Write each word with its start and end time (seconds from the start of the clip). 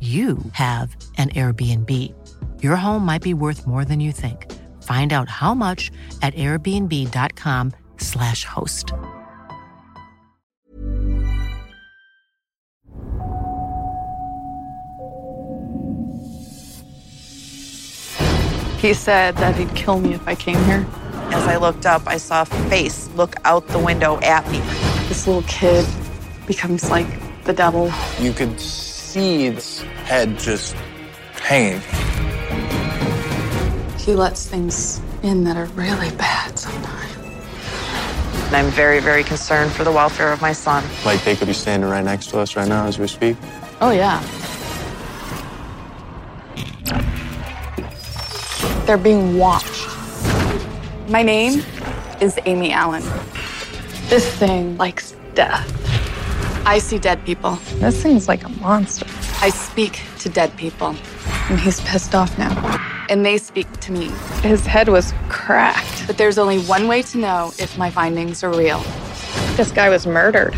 you 0.00 0.38
have 0.52 0.96
an 1.18 1.28
Airbnb. 1.30 2.14
Your 2.62 2.76
home 2.76 3.04
might 3.04 3.20
be 3.20 3.34
worth 3.34 3.66
more 3.66 3.84
than 3.84 4.00
you 4.00 4.12
think. 4.12 4.50
Find 4.82 5.12
out 5.12 5.28
how 5.28 5.52
much 5.52 5.90
at 6.22 6.32
airbnb.com/slash 6.34 8.44
host. 8.44 8.94
He 18.80 18.94
said 18.94 19.36
that 19.36 19.56
he'd 19.56 19.74
kill 19.76 20.00
me 20.00 20.14
if 20.14 20.26
I 20.26 20.34
came 20.34 20.64
here. 20.64 20.86
As 21.32 21.46
I 21.46 21.56
looked 21.56 21.84
up, 21.84 22.02
I 22.06 22.16
saw 22.16 22.42
a 22.42 22.46
face 22.46 23.10
look 23.14 23.36
out 23.44 23.68
the 23.68 23.78
window 23.78 24.18
at 24.20 24.50
me. 24.50 24.60
This 25.08 25.26
little 25.26 25.42
kid 25.42 25.86
becomes 26.46 26.90
like 26.90 27.06
the 27.44 27.52
devil. 27.52 27.92
You 28.18 28.32
could 28.32 28.58
see 29.10 29.50
his 29.50 29.80
head 30.06 30.38
just 30.38 30.72
hanging. 31.32 31.80
He 33.98 34.14
lets 34.14 34.46
things 34.46 35.00
in 35.24 35.42
that 35.42 35.56
are 35.56 35.66
really 35.74 36.10
bad 36.14 36.56
sometimes. 36.56 37.16
And 38.46 38.56
I'm 38.56 38.70
very, 38.70 39.00
very 39.00 39.24
concerned 39.24 39.72
for 39.72 39.82
the 39.82 39.90
welfare 39.90 40.32
of 40.32 40.40
my 40.40 40.52
son. 40.52 40.84
Like 41.04 41.24
they 41.24 41.34
could 41.34 41.48
be 41.48 41.52
standing 41.52 41.90
right 41.90 42.04
next 42.04 42.30
to 42.30 42.38
us 42.38 42.54
right 42.54 42.68
now 42.68 42.86
as 42.86 43.00
we 43.00 43.08
speak. 43.08 43.36
Oh, 43.80 43.90
yeah. 43.90 44.20
They're 48.86 48.96
being 48.96 49.38
watched. 49.38 49.88
My 51.08 51.24
name 51.24 51.64
is 52.20 52.38
Amy 52.46 52.70
Allen. 52.70 53.02
This 54.08 54.32
thing 54.36 54.76
likes 54.76 55.16
death. 55.34 55.89
I 56.66 56.78
see 56.78 56.98
dead 56.98 57.24
people. 57.24 57.56
This 57.76 58.02
thing's 58.02 58.28
like 58.28 58.44
a 58.44 58.48
monster. 58.48 59.06
I 59.40 59.50
speak 59.50 60.02
to 60.18 60.28
dead 60.28 60.54
people. 60.56 60.94
And 61.48 61.58
he's 61.58 61.80
pissed 61.80 62.14
off 62.14 62.38
now. 62.38 62.52
And 63.08 63.24
they 63.24 63.38
speak 63.38 63.70
to 63.80 63.92
me. 63.92 64.08
His 64.42 64.66
head 64.66 64.88
was 64.88 65.14
cracked. 65.28 66.06
But 66.06 66.18
there's 66.18 66.38
only 66.38 66.60
one 66.60 66.86
way 66.86 67.02
to 67.02 67.18
know 67.18 67.52
if 67.58 67.76
my 67.78 67.90
findings 67.90 68.44
are 68.44 68.52
real. 68.52 68.80
This 69.56 69.72
guy 69.72 69.88
was 69.88 70.06
murdered. 70.06 70.54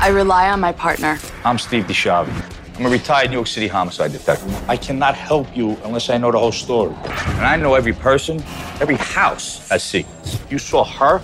I 0.00 0.08
rely 0.08 0.50
on 0.50 0.60
my 0.60 0.72
partner. 0.72 1.18
I'm 1.44 1.58
Steve 1.58 1.84
DiSchiavi. 1.84 2.76
I'm 2.76 2.86
a 2.86 2.90
retired 2.90 3.30
New 3.30 3.36
York 3.36 3.46
City 3.46 3.68
homicide 3.68 4.10
detective. 4.10 4.68
I 4.68 4.76
cannot 4.76 5.14
help 5.14 5.56
you 5.56 5.78
unless 5.84 6.10
I 6.10 6.18
know 6.18 6.32
the 6.32 6.38
whole 6.38 6.52
story. 6.52 6.94
And 7.04 7.46
I 7.46 7.56
know 7.56 7.74
every 7.74 7.92
person, 7.92 8.42
every 8.80 8.96
house 8.96 9.70
I 9.70 9.78
see. 9.78 10.04
You 10.50 10.58
saw 10.58 10.84
her, 10.84 11.22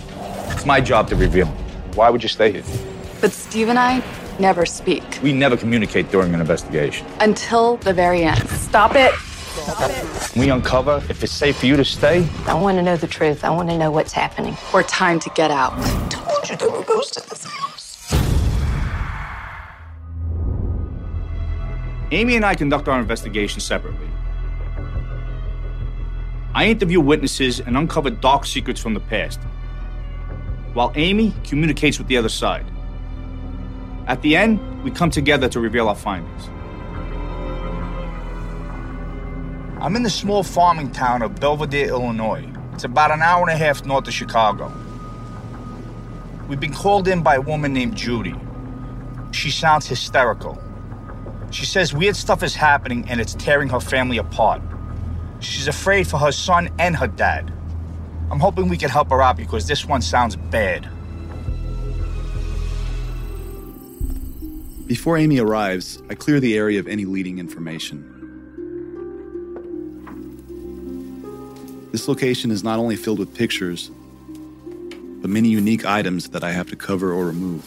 it's 0.53 0.65
my 0.65 0.81
job 0.81 1.09
to 1.09 1.17
reveal. 1.17 1.47
Why 1.95 2.09
would 2.09 2.23
you 2.23 2.29
stay 2.29 2.53
here? 2.53 2.90
But 3.21 3.33
Steve 3.33 3.69
and 3.69 3.79
I 3.79 4.03
never 4.39 4.65
speak. 4.65 5.05
We 5.23 5.33
never 5.33 5.57
communicate 5.57 6.11
during 6.11 6.33
an 6.33 6.41
investigation. 6.41 7.07
Until 7.21 7.77
the 7.77 7.93
very 7.93 8.23
end. 8.23 8.49
Stop 8.49 8.95
it. 8.95 9.15
Stop 9.15 9.91
it. 9.91 10.37
We 10.37 10.49
uncover 10.49 11.03
if 11.11 11.23
it's 11.23 11.33
safe 11.33 11.59
for 11.59 11.67
you 11.67 11.77
to 11.77 11.85
stay. 11.85 12.27
I 12.47 12.55
want 12.55 12.79
to 12.79 12.83
know 12.83 12.97
the 12.97 13.07
truth. 13.07 13.45
I 13.45 13.51
want 13.51 13.69
to 13.69 13.77
know 13.77 13.91
what's 13.91 14.13
happening. 14.13 14.57
Or 14.73 14.83
time 14.83 15.21
to 15.21 15.31
get 15.31 15.51
out. 15.51 15.75
I 15.77 16.09
told 16.09 16.49
you 16.49 16.57
there 16.57 16.71
were 16.71 16.83
ghosts 16.85 17.19
in 17.19 17.29
this 17.29 17.45
house. 17.45 18.15
Amy 22.13 22.37
and 22.37 22.45
I 22.45 22.55
conduct 22.55 22.89
our 22.89 22.99
investigation 22.99 23.61
separately. 23.61 24.09
I 26.55 26.67
interview 26.67 27.01
witnesses 27.01 27.61
and 27.61 27.77
uncover 27.77 28.11
dark 28.11 28.47
secrets 28.47 28.81
from 28.81 28.95
the 28.95 29.01
past, 29.01 29.39
while 30.73 30.91
Amy 30.97 31.33
communicates 31.45 31.99
with 31.99 32.09
the 32.09 32.17
other 32.17 32.29
side. 32.29 32.67
At 34.11 34.23
the 34.23 34.35
end, 34.35 34.83
we 34.83 34.91
come 34.91 35.09
together 35.09 35.49
to 35.49 35.61
reveal 35.61 35.89
our 35.89 35.95
findings. 35.95 36.49
I'm 39.81 39.95
in 39.95 40.03
the 40.03 40.11
small 40.11 40.43
farming 40.43 40.91
town 40.91 41.23
of 41.23 41.37
Belvidere, 41.37 41.91
Illinois. 41.91 42.45
It's 42.73 42.83
about 42.83 43.13
an 43.13 43.23
hour 43.23 43.43
and 43.43 43.51
a 43.53 43.57
half 43.57 43.87
north 43.87 44.09
of 44.09 44.13
Chicago. 44.13 44.73
We've 46.49 46.59
been 46.59 46.75
called 46.75 47.07
in 47.07 47.23
by 47.23 47.37
a 47.37 47.41
woman 47.41 47.73
named 47.73 47.95
Judy. 47.97 48.35
She 49.31 49.49
sounds 49.49 49.87
hysterical. 49.87 50.61
She 51.53 51.65
says 51.65 51.95
weird 51.95 52.17
stuff 52.17 52.43
is 52.43 52.57
happening 52.57 53.09
and 53.09 53.21
it's 53.21 53.35
tearing 53.35 53.69
her 53.69 53.79
family 53.79 54.19
apart. 54.19 54.61
She's 55.39 55.69
afraid 55.69 56.09
for 56.09 56.19
her 56.19 56.33
son 56.33 56.69
and 56.81 56.97
her 56.97 57.07
dad. 57.07 57.53
I'm 58.29 58.41
hoping 58.41 58.67
we 58.67 58.77
can 58.77 58.91
help 58.91 59.11
her 59.11 59.23
out 59.23 59.37
because 59.37 59.69
this 59.69 59.87
one 59.87 60.03
sounds 60.03 60.35
bad. 60.35 60.89
Before 64.91 65.17
Amy 65.17 65.39
arrives, 65.39 66.03
I 66.11 66.17
clear 66.17 66.41
the 66.41 66.57
area 66.57 66.81
of 66.81 66.89
any 66.89 67.05
leading 67.05 67.39
information. 67.39 68.03
This 71.93 72.09
location 72.09 72.51
is 72.51 72.65
not 72.65 72.81
only 72.81 72.97
filled 72.97 73.21
with 73.21 73.33
pictures, 73.33 73.93
but 75.21 75.31
many 75.31 75.49
unique 75.49 75.85
items 75.85 76.31
that 76.31 76.43
I 76.43 76.51
have 76.51 76.69
to 76.71 76.77
cover 76.77 77.13
or 77.13 77.25
remove. 77.25 77.65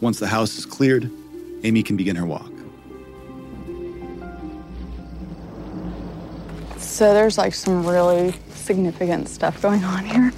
Once 0.00 0.18
the 0.18 0.26
house 0.26 0.56
is 0.56 0.64
cleared, 0.64 1.10
Amy 1.64 1.82
can 1.82 1.98
begin 1.98 2.16
her 2.16 2.24
walk. 2.24 2.50
So 6.78 7.12
there's 7.12 7.36
like 7.36 7.52
some 7.52 7.86
really 7.86 8.34
significant 8.54 9.28
stuff 9.28 9.60
going 9.60 9.84
on 9.84 10.06
here. 10.06 10.32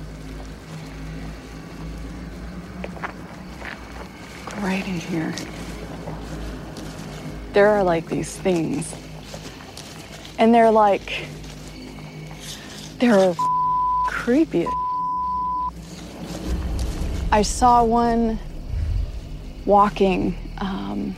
In 4.75 4.99
here. 4.99 5.33
There 7.53 7.69
are 7.69 7.85
like 7.85 8.09
these 8.09 8.37
things. 8.37 8.93
And 10.37 10.53
they're 10.53 10.73
like, 10.73 11.27
they're 12.99 13.37
creepy. 14.09 14.67
I 17.31 17.43
saw 17.43 17.85
one 17.85 18.41
walking 19.65 20.37
um, 20.59 21.15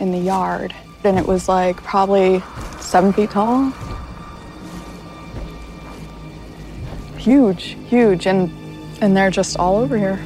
in 0.00 0.10
the 0.10 0.18
yard, 0.18 0.74
and 1.04 1.18
it 1.18 1.26
was 1.26 1.50
like 1.50 1.76
probably 1.76 2.42
seven 2.80 3.12
feet 3.12 3.32
tall. 3.32 3.70
Huge, 7.18 7.76
huge, 7.86 8.26
and 8.26 8.50
and 9.02 9.14
they're 9.14 9.30
just 9.30 9.58
all 9.58 9.76
over 9.76 9.98
here. 9.98 10.24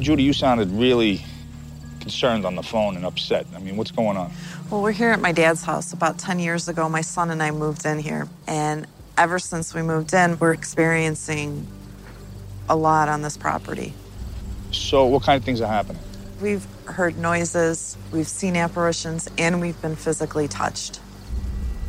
Judy, 0.00 0.22
you 0.22 0.32
sounded 0.32 0.70
really 0.70 1.22
concerned 2.00 2.46
on 2.46 2.54
the 2.54 2.62
phone 2.62 2.96
and 2.96 3.04
upset. 3.04 3.46
I 3.54 3.58
mean, 3.58 3.76
what's 3.76 3.90
going 3.90 4.16
on? 4.16 4.32
Well, 4.70 4.82
we're 4.82 4.92
here 4.92 5.10
at 5.10 5.20
my 5.20 5.32
dad's 5.32 5.62
house. 5.62 5.92
About 5.92 6.18
10 6.18 6.38
years 6.38 6.68
ago, 6.68 6.88
my 6.88 7.02
son 7.02 7.30
and 7.30 7.42
I 7.42 7.50
moved 7.50 7.84
in 7.84 7.98
here. 7.98 8.26
And 8.46 8.86
ever 9.18 9.38
since 9.38 9.74
we 9.74 9.82
moved 9.82 10.14
in, 10.14 10.38
we're 10.38 10.54
experiencing 10.54 11.66
a 12.68 12.74
lot 12.74 13.08
on 13.10 13.20
this 13.20 13.36
property. 13.36 13.92
So, 14.72 15.04
what 15.06 15.22
kind 15.22 15.36
of 15.36 15.44
things 15.44 15.60
are 15.60 15.66
happening? 15.66 16.00
We've 16.40 16.66
heard 16.86 17.18
noises, 17.18 17.98
we've 18.12 18.28
seen 18.28 18.56
apparitions, 18.56 19.28
and 19.36 19.60
we've 19.60 19.80
been 19.82 19.96
physically 19.96 20.48
touched. 20.48 21.00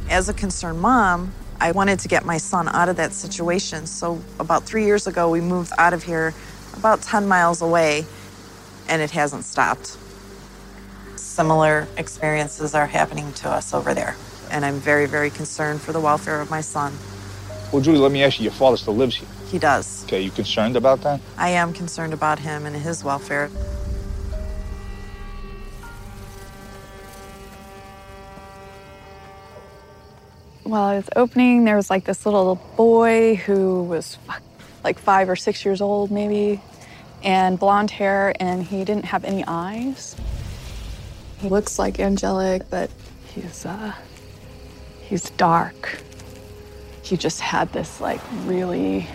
As 0.09 0.27
a 0.27 0.33
concerned 0.33 0.81
mom, 0.81 1.31
I 1.61 1.71
wanted 1.71 1.99
to 1.99 2.07
get 2.07 2.25
my 2.25 2.37
son 2.37 2.67
out 2.67 2.89
of 2.89 2.97
that 2.97 3.13
situation. 3.13 3.85
So, 3.85 4.21
about 4.39 4.63
three 4.63 4.83
years 4.83 5.07
ago, 5.07 5.29
we 5.29 5.39
moved 5.39 5.71
out 5.77 5.93
of 5.93 6.03
here 6.03 6.33
about 6.73 7.01
10 7.01 7.27
miles 7.27 7.61
away, 7.61 8.05
and 8.87 9.01
it 9.01 9.11
hasn't 9.11 9.45
stopped. 9.45 9.97
Similar 11.15 11.87
experiences 11.97 12.75
are 12.75 12.87
happening 12.87 13.31
to 13.33 13.49
us 13.49 13.73
over 13.73 13.93
there, 13.93 14.15
and 14.49 14.65
I'm 14.65 14.75
very, 14.75 15.05
very 15.05 15.29
concerned 15.29 15.81
for 15.81 15.91
the 15.91 15.99
welfare 15.99 16.41
of 16.41 16.49
my 16.49 16.61
son. 16.61 16.93
Well, 17.71 17.81
Julie, 17.81 17.99
let 17.99 18.11
me 18.11 18.23
ask 18.23 18.39
you 18.39 18.43
your 18.43 18.53
father 18.53 18.75
still 18.75 18.95
lives 18.95 19.15
here. 19.15 19.29
He 19.49 19.57
does. 19.57 20.03
Okay, 20.05 20.21
you 20.21 20.31
concerned 20.31 20.75
about 20.75 21.01
that? 21.01 21.21
I 21.37 21.49
am 21.49 21.73
concerned 21.73 22.13
about 22.13 22.39
him 22.39 22.65
and 22.65 22.75
his 22.75 23.03
welfare. 23.03 23.49
While 30.63 30.83
I 30.83 30.95
was 30.95 31.09
opening, 31.15 31.65
there 31.65 31.75
was 31.75 31.89
like 31.89 32.05
this 32.05 32.25
little 32.25 32.55
boy 32.77 33.35
who 33.35 33.83
was 33.83 34.17
like 34.83 34.99
five 34.99 35.29
or 35.29 35.35
six 35.35 35.63
years 35.65 35.81
old, 35.81 36.11
maybe, 36.11 36.61
and 37.23 37.59
blonde 37.59 37.91
hair, 37.91 38.33
and 38.39 38.63
he 38.63 38.83
didn't 38.83 39.05
have 39.05 39.23
any 39.23 39.43
eyes. 39.47 40.15
He 41.39 41.49
looks 41.49 41.79
like 41.79 41.99
angelic, 41.99 42.69
but 42.69 42.89
he's 43.33 43.65
uh, 43.65 43.93
he's 45.01 45.29
dark. 45.31 46.01
He 47.03 47.17
just 47.17 47.41
had 47.41 47.71
this 47.73 47.99
like 47.99 48.21
really 48.45 49.07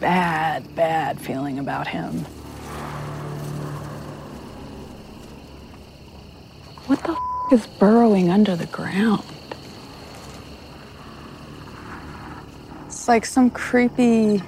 bad, 0.00 0.74
bad 0.74 1.20
feeling 1.20 1.58
about 1.58 1.88
him. 1.88 2.24
What 6.86 7.02
the 7.02 7.12
f- 7.12 7.52
is 7.52 7.66
burrowing 7.66 8.30
under 8.30 8.54
the 8.54 8.66
ground? 8.66 9.24
It's 13.06 13.08
like 13.08 13.24
some 13.24 13.50
creepy 13.50 14.42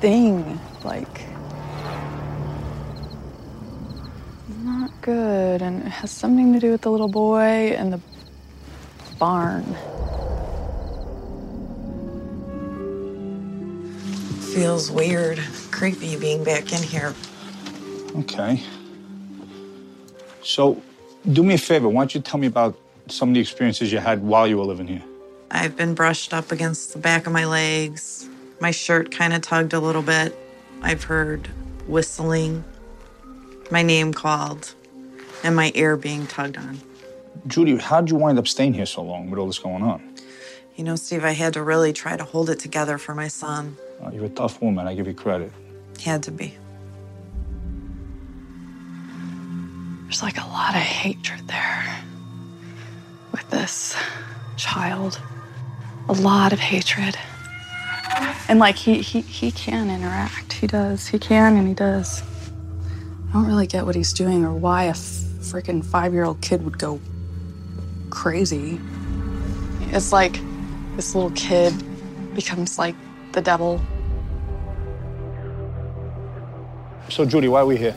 thing, 0.00 0.58
like 0.82 1.20
not 4.64 4.90
good, 5.02 5.62
and 5.62 5.86
it 5.86 5.88
has 5.88 6.10
something 6.10 6.52
to 6.52 6.58
do 6.58 6.72
with 6.72 6.80
the 6.80 6.90
little 6.90 7.06
boy 7.06 7.76
and 7.78 7.92
the 7.92 8.00
barn. 9.20 9.62
Feels 14.52 14.90
weird, 14.90 15.38
creepy 15.70 16.16
being 16.16 16.42
back 16.42 16.72
in 16.72 16.82
here. 16.82 17.14
Okay. 18.16 18.60
So, 20.42 20.82
do 21.30 21.44
me 21.44 21.54
a 21.54 21.58
favor. 21.58 21.88
Why 21.88 22.00
don't 22.00 22.16
you 22.16 22.20
tell 22.20 22.40
me 22.40 22.48
about 22.48 22.76
some 23.06 23.28
of 23.28 23.36
the 23.36 23.40
experiences 23.40 23.92
you 23.92 24.00
had 24.00 24.24
while 24.24 24.48
you 24.48 24.58
were 24.58 24.64
living 24.64 24.88
here? 24.88 25.04
I've 25.54 25.76
been 25.76 25.94
brushed 25.94 26.34
up 26.34 26.50
against 26.50 26.92
the 26.92 26.98
back 26.98 27.26
of 27.26 27.32
my 27.32 27.46
legs. 27.46 28.28
My 28.60 28.72
shirt 28.72 29.12
kind 29.12 29.32
of 29.32 29.40
tugged 29.40 29.72
a 29.72 29.78
little 29.78 30.02
bit. 30.02 30.36
I've 30.82 31.04
heard 31.04 31.46
whistling, 31.86 32.64
my 33.70 33.82
name 33.82 34.12
called, 34.12 34.74
and 35.44 35.54
my 35.54 35.70
ear 35.76 35.96
being 35.96 36.26
tugged 36.26 36.56
on. 36.56 36.80
Judy, 37.46 37.76
how'd 37.76 38.10
you 38.10 38.16
wind 38.16 38.38
up 38.38 38.48
staying 38.48 38.74
here 38.74 38.84
so 38.84 39.02
long 39.02 39.30
with 39.30 39.38
all 39.38 39.46
this 39.46 39.60
going 39.60 39.82
on? 39.82 40.02
You 40.74 40.82
know, 40.82 40.96
Steve, 40.96 41.24
I 41.24 41.30
had 41.30 41.52
to 41.54 41.62
really 41.62 41.92
try 41.92 42.16
to 42.16 42.24
hold 42.24 42.50
it 42.50 42.58
together 42.58 42.98
for 42.98 43.14
my 43.14 43.28
son. 43.28 43.76
Uh, 44.04 44.10
you're 44.12 44.24
a 44.24 44.28
tough 44.30 44.60
woman. 44.60 44.88
I 44.88 44.94
give 44.94 45.06
you 45.06 45.14
credit. 45.14 45.52
Had 46.02 46.24
to 46.24 46.32
be. 46.32 46.52
There's 50.02 50.22
like 50.22 50.36
a 50.36 50.46
lot 50.48 50.74
of 50.74 50.82
hatred 50.82 51.46
there 51.46 52.04
with 53.30 53.48
this 53.50 53.96
child. 54.56 55.20
A 56.08 56.12
lot 56.12 56.52
of 56.52 56.58
hatred. 56.58 57.16
And 58.48 58.58
like 58.58 58.76
he 58.76 59.00
he 59.00 59.22
he 59.22 59.50
can 59.50 59.88
interact. 59.88 60.52
He 60.52 60.66
does. 60.66 61.06
He 61.06 61.18
can 61.18 61.56
and 61.56 61.66
he 61.66 61.74
does. 61.74 62.22
I 63.30 63.32
don't 63.32 63.46
really 63.46 63.66
get 63.66 63.86
what 63.86 63.94
he's 63.94 64.12
doing 64.12 64.44
or 64.44 64.52
why 64.52 64.84
a 64.84 64.92
freaking 64.92 65.84
five-year-old 65.84 66.40
kid 66.40 66.64
would 66.64 66.78
go 66.78 67.00
crazy. 68.10 68.80
It's 69.88 70.12
like 70.12 70.40
this 70.96 71.14
little 71.14 71.32
kid 71.32 71.72
becomes 72.34 72.78
like 72.78 72.94
the 73.32 73.40
devil. 73.40 73.80
So, 77.08 77.24
Judy, 77.24 77.48
why 77.48 77.60
are 77.60 77.66
we 77.66 77.76
here? 77.76 77.96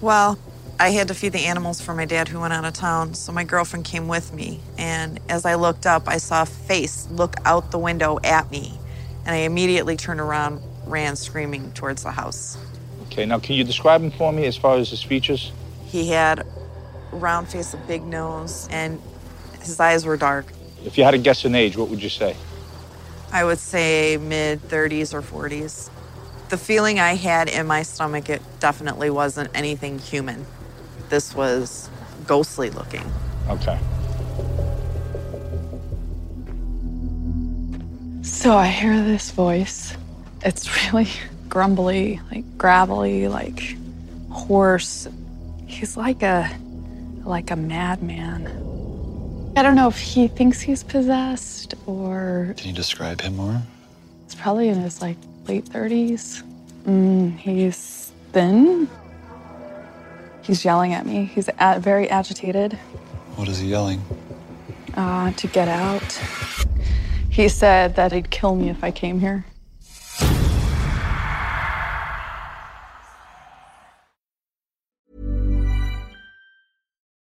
Well, 0.00 0.38
I 0.80 0.92
had 0.92 1.08
to 1.08 1.14
feed 1.14 1.34
the 1.34 1.44
animals 1.44 1.78
for 1.82 1.92
my 1.92 2.06
dad 2.06 2.28
who 2.28 2.40
went 2.40 2.54
out 2.54 2.64
of 2.64 2.72
town, 2.72 3.12
so 3.12 3.32
my 3.32 3.44
girlfriend 3.44 3.84
came 3.84 4.08
with 4.08 4.32
me. 4.32 4.60
And 4.78 5.20
as 5.28 5.44
I 5.44 5.56
looked 5.56 5.84
up, 5.84 6.08
I 6.08 6.16
saw 6.16 6.40
a 6.40 6.46
face 6.46 7.06
look 7.10 7.34
out 7.44 7.70
the 7.70 7.78
window 7.78 8.18
at 8.24 8.50
me. 8.50 8.78
And 9.26 9.34
I 9.34 9.40
immediately 9.40 9.98
turned 9.98 10.20
around, 10.20 10.62
ran 10.86 11.16
screaming 11.16 11.70
towards 11.72 12.02
the 12.02 12.10
house. 12.10 12.56
Okay, 13.08 13.26
now 13.26 13.38
can 13.38 13.56
you 13.56 13.64
describe 13.64 14.00
him 14.00 14.10
for 14.10 14.32
me 14.32 14.46
as 14.46 14.56
far 14.56 14.78
as 14.78 14.88
his 14.88 15.02
features? 15.02 15.52
He 15.84 16.08
had 16.08 16.38
a 16.38 16.46
round 17.12 17.48
face, 17.48 17.74
a 17.74 17.76
big 17.76 18.02
nose, 18.02 18.66
and 18.70 19.02
his 19.60 19.78
eyes 19.78 20.06
were 20.06 20.16
dark. 20.16 20.46
If 20.82 20.96
you 20.96 21.04
had 21.04 21.10
to 21.10 21.18
guess 21.18 21.44
an 21.44 21.54
age, 21.54 21.76
what 21.76 21.90
would 21.90 22.02
you 22.02 22.08
say? 22.08 22.34
I 23.30 23.44
would 23.44 23.58
say 23.58 24.16
mid 24.16 24.62
30s 24.62 25.12
or 25.12 25.20
40s. 25.20 25.90
The 26.48 26.56
feeling 26.56 26.98
I 26.98 27.16
had 27.16 27.50
in 27.50 27.66
my 27.66 27.82
stomach, 27.82 28.30
it 28.30 28.40
definitely 28.60 29.10
wasn't 29.10 29.50
anything 29.54 29.98
human. 29.98 30.46
This 31.10 31.34
was 31.34 31.90
ghostly 32.24 32.70
looking. 32.70 33.04
Okay. 33.48 33.76
So 38.22 38.56
I 38.56 38.68
hear 38.68 39.02
this 39.02 39.32
voice. 39.32 39.96
It's 40.44 40.92
really 40.92 41.08
grumbly, 41.48 42.20
like 42.30 42.44
gravelly, 42.56 43.26
like 43.26 43.76
hoarse. 44.30 45.08
He's 45.66 45.96
like 45.96 46.22
a 46.22 46.48
like 47.24 47.50
a 47.50 47.56
madman. 47.56 48.46
I 49.56 49.62
don't 49.64 49.74
know 49.74 49.88
if 49.88 49.98
he 49.98 50.28
thinks 50.28 50.60
he's 50.60 50.84
possessed 50.84 51.74
or 51.86 52.54
Can 52.56 52.68
you 52.68 52.74
describe 52.74 53.20
him 53.20 53.34
more? 53.34 53.60
He's 54.26 54.36
probably 54.36 54.68
in 54.68 54.80
his 54.80 55.02
like 55.02 55.16
late 55.48 55.64
30s. 55.64 56.44
Mm, 56.84 57.36
he's 57.36 58.12
thin. 58.32 58.88
He's 60.42 60.64
yelling 60.64 60.92
at 60.94 61.06
me. 61.06 61.24
He's 61.26 61.48
a- 61.58 61.80
very 61.80 62.08
agitated 62.10 62.74
What 63.36 63.48
is 63.48 63.58
he 63.58 63.68
yelling? 63.68 64.02
uh, 64.94 65.32
to 65.32 65.46
get 65.46 65.68
out. 65.68 66.02
He 67.30 67.48
said 67.48 67.94
that 67.96 68.12
he'd 68.12 68.30
kill 68.30 68.56
me 68.56 68.70
if 68.70 68.82
I 68.82 68.90
came 68.90 69.20
here. 69.20 69.44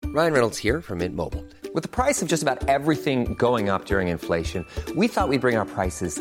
Ryan 0.05 0.33
Reynolds 0.33 0.59
here 0.59 0.81
from 0.81 0.99
Mint 0.99 1.15
Mobile. 1.15 1.45
With 1.75 1.83
the 1.83 1.89
price 1.89 2.23
of 2.23 2.29
just 2.29 2.43
about 2.43 2.69
everything 2.69 3.35
going 3.35 3.69
up 3.69 3.85
during 3.85 4.09
inflation, 4.09 4.65
we 4.97 5.09
thought 5.09 5.29
we'd 5.29 5.41
bring 5.43 5.57
our 5.57 5.65
prices 5.67 6.21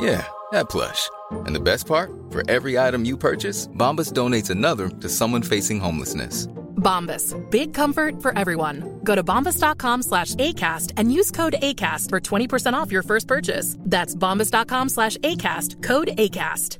Yeah, 0.00 0.26
that 0.52 0.68
plush. 0.68 1.10
And 1.46 1.54
the 1.54 1.60
best 1.60 1.86
part? 1.86 2.10
For 2.30 2.48
every 2.50 2.78
item 2.78 3.04
you 3.04 3.16
purchase, 3.16 3.66
Bombas 3.68 4.12
donates 4.12 4.50
another 4.50 4.88
to 4.88 5.08
someone 5.08 5.42
facing 5.42 5.80
homelessness. 5.80 6.46
Bombas. 6.78 7.34
Big 7.50 7.74
comfort 7.74 8.22
for 8.22 8.36
everyone. 8.38 9.00
Go 9.02 9.14
to 9.16 9.24
bombas.com 9.24 10.02
slash 10.02 10.34
ACAST 10.36 10.92
and 10.96 11.12
use 11.12 11.30
code 11.30 11.56
ACAST 11.60 12.08
for 12.08 12.20
20% 12.20 12.72
off 12.74 12.92
your 12.92 13.02
first 13.02 13.26
purchase. 13.26 13.76
That's 13.80 14.14
bombas.com 14.14 14.88
slash 14.90 15.16
ACAST. 15.18 15.82
Code 15.82 16.08
ACAST. 16.16 16.78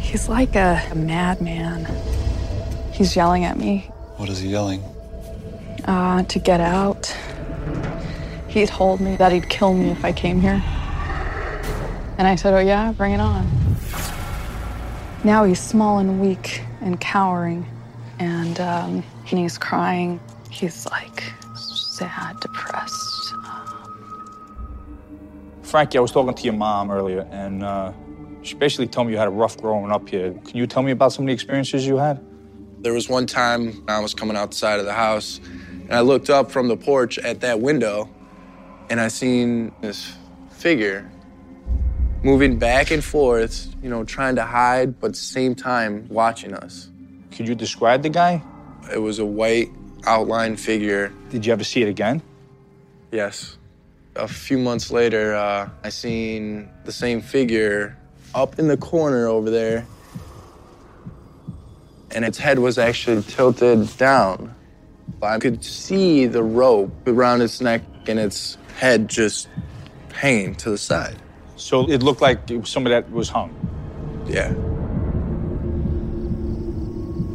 He's 0.00 0.28
like 0.28 0.56
a, 0.56 0.82
a 0.90 0.94
madman. 0.94 1.86
He's 2.92 3.14
yelling 3.14 3.44
at 3.44 3.56
me 3.56 3.86
What 4.16 4.28
is 4.28 4.40
he 4.40 4.48
yelling? 4.48 4.82
Uh, 5.84 6.22
to 6.24 6.38
get 6.38 6.60
out. 6.60 7.14
He 8.48 8.66
told 8.66 9.00
me 9.00 9.16
that 9.16 9.32
he'd 9.32 9.48
kill 9.48 9.74
me 9.74 9.90
if 9.90 10.04
I 10.04 10.12
came 10.12 10.40
here. 10.40 10.62
And 12.18 12.26
I 12.26 12.34
said, 12.34 12.54
Oh, 12.54 12.58
yeah, 12.58 12.92
bring 12.92 13.12
it 13.12 13.20
on. 13.20 13.48
Now 15.22 15.44
he's 15.44 15.60
small 15.60 15.98
and 15.98 16.20
weak 16.20 16.62
and 16.80 17.00
cowering, 17.00 17.66
and, 18.18 18.58
um, 18.60 19.04
and 19.30 19.38
he's 19.38 19.58
crying. 19.58 20.18
He's 20.50 20.86
like 20.86 21.32
sad, 21.54 22.40
depressed. 22.40 23.34
Frankie, 25.62 25.98
I 25.98 26.00
was 26.00 26.10
talking 26.10 26.34
to 26.34 26.42
your 26.42 26.54
mom 26.54 26.90
earlier, 26.90 27.28
and 27.30 27.62
uh, 27.62 27.92
she 28.42 28.54
basically 28.54 28.88
told 28.88 29.06
me 29.06 29.12
you 29.12 29.18
had 29.18 29.28
a 29.28 29.30
rough 29.30 29.56
growing 29.58 29.92
up 29.92 30.08
here. 30.08 30.32
Can 30.32 30.56
you 30.56 30.66
tell 30.66 30.82
me 30.82 30.90
about 30.90 31.12
some 31.12 31.24
of 31.24 31.26
the 31.28 31.32
experiences 31.32 31.86
you 31.86 31.96
had? 31.96 32.24
There 32.80 32.94
was 32.94 33.08
one 33.08 33.26
time 33.26 33.84
I 33.86 34.00
was 34.00 34.14
coming 34.14 34.36
outside 34.36 34.80
of 34.80 34.86
the 34.86 34.94
house, 34.94 35.40
and 35.90 35.98
I 35.98 36.02
looked 36.02 36.30
up 36.30 36.52
from 36.52 36.68
the 36.68 36.76
porch 36.76 37.18
at 37.18 37.40
that 37.40 37.60
window, 37.60 38.08
and 38.88 39.00
I 39.00 39.08
seen 39.08 39.72
this 39.80 40.14
figure 40.52 41.10
moving 42.22 42.60
back 42.60 42.92
and 42.92 43.02
forth, 43.02 43.74
you 43.82 43.90
know, 43.90 44.04
trying 44.04 44.36
to 44.36 44.44
hide, 44.44 45.00
but 45.00 45.08
at 45.08 45.12
the 45.14 45.18
same 45.18 45.56
time 45.56 46.06
watching 46.08 46.54
us. 46.54 46.88
Could 47.32 47.48
you 47.48 47.56
describe 47.56 48.02
the 48.02 48.08
guy? 48.08 48.40
It 48.92 48.98
was 48.98 49.18
a 49.18 49.26
white 49.26 49.70
outline 50.06 50.56
figure. 50.56 51.12
Did 51.30 51.44
you 51.44 51.52
ever 51.52 51.64
see 51.64 51.82
it 51.82 51.88
again? 51.88 52.22
Yes. 53.10 53.56
A 54.14 54.28
few 54.28 54.58
months 54.58 54.92
later, 54.92 55.34
uh, 55.34 55.70
I 55.82 55.88
seen 55.88 56.68
the 56.84 56.92
same 56.92 57.20
figure 57.20 57.96
up 58.32 58.60
in 58.60 58.68
the 58.68 58.76
corner 58.76 59.26
over 59.26 59.50
there, 59.50 59.86
and 62.12 62.24
its 62.24 62.38
head 62.38 62.60
was 62.60 62.78
actually 62.78 63.22
tilted 63.22 63.96
down. 63.96 64.54
I 65.22 65.38
could 65.38 65.62
see 65.62 66.26
the 66.26 66.42
rope 66.42 66.90
around 67.06 67.42
its 67.42 67.60
neck 67.60 67.82
and 68.06 68.18
its 68.18 68.56
head 68.78 69.08
just 69.08 69.48
hanging 70.14 70.54
to 70.56 70.70
the 70.70 70.78
side. 70.78 71.16
So 71.56 71.88
it 71.90 72.02
looked 72.02 72.22
like 72.22 72.50
it 72.50 72.56
was 72.56 72.70
somebody 72.70 72.94
that 72.94 73.10
was 73.10 73.28
hung. 73.28 73.54
Yeah. 74.26 74.54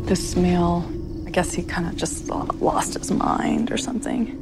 This 0.08 0.36
male, 0.36 0.84
I 1.28 1.30
guess 1.30 1.54
he 1.54 1.62
kind 1.62 1.88
of 1.88 1.96
just 1.96 2.28
lost 2.28 2.96
his 2.96 3.12
mind 3.12 3.72
or 3.72 3.78
something. 3.78 4.42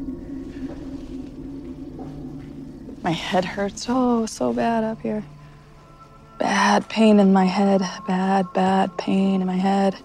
My 3.03 3.11
head 3.11 3.43
hurts 3.43 3.87
oh 3.89 4.25
so 4.25 4.53
bad 4.53 4.85
up 4.85 5.01
here. 5.01 5.23
Bad 6.39 6.87
pain 6.87 7.19
in 7.19 7.33
my 7.33 7.45
head. 7.45 7.81
Bad, 8.07 8.45
bad 8.53 8.97
pain 8.97 9.41
in 9.41 9.47
my 9.47 9.57
head. 9.57 9.97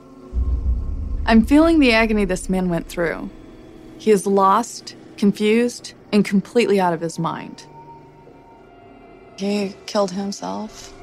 I'm 1.28 1.44
feeling 1.44 1.78
the 1.78 1.92
agony 1.92 2.25
this 2.25 2.49
man 2.49 2.70
went 2.70 2.88
through. 2.88 3.28
He 3.99 4.11
is 4.11 4.26
lost, 4.26 4.97
confused, 5.18 5.92
and 6.11 6.25
completely 6.25 6.80
out 6.80 6.94
of 6.94 7.02
his 7.02 7.18
mind. 7.18 7.66
He 9.37 9.75
killed 9.85 10.11
himself. 10.11 10.94